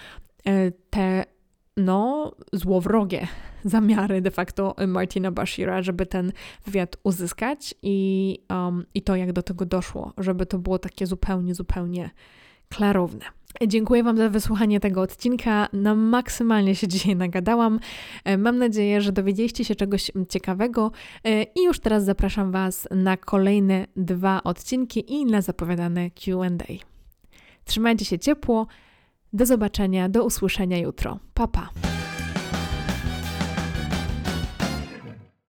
e, 0.46 0.70
te 0.70 1.33
no, 1.76 2.32
złowrogie 2.52 3.28
zamiary 3.64 4.20
de 4.20 4.30
facto 4.30 4.74
Martina 4.86 5.30
Bashira, 5.30 5.82
żeby 5.82 6.06
ten 6.06 6.32
wywiad 6.66 6.96
uzyskać 7.02 7.74
i, 7.82 8.38
um, 8.50 8.86
i 8.94 9.02
to, 9.02 9.16
jak 9.16 9.32
do 9.32 9.42
tego 9.42 9.66
doszło, 9.66 10.12
żeby 10.18 10.46
to 10.46 10.58
było 10.58 10.78
takie 10.78 11.06
zupełnie, 11.06 11.54
zupełnie 11.54 12.10
klarowne. 12.68 13.24
Dziękuję 13.66 14.02
Wam 14.02 14.16
za 14.16 14.28
wysłuchanie 14.28 14.80
tego 14.80 15.00
odcinka. 15.00 15.68
Na 15.72 15.94
maksymalnie 15.94 16.74
się 16.74 16.88
dzisiaj 16.88 17.16
nagadałam. 17.16 17.80
E, 18.24 18.38
mam 18.38 18.58
nadzieję, 18.58 19.00
że 19.00 19.12
dowiedzieliście 19.12 19.64
się 19.64 19.74
czegoś 19.74 20.10
ciekawego 20.28 20.90
e, 21.24 21.42
i 21.42 21.64
już 21.64 21.80
teraz 21.80 22.04
zapraszam 22.04 22.52
Was 22.52 22.88
na 22.90 23.16
kolejne 23.16 23.86
dwa 23.96 24.42
odcinki 24.44 25.12
i 25.12 25.24
na 25.24 25.42
zapowiadane 25.42 26.10
QA. 26.10 26.74
Trzymajcie 27.64 28.04
się 28.04 28.18
ciepło. 28.18 28.66
Do 29.34 29.46
zobaczenia, 29.46 30.08
do 30.08 30.24
usłyszenia 30.24 30.78
jutro. 30.78 31.18
Pa 31.34 31.48
pa. 31.48 31.93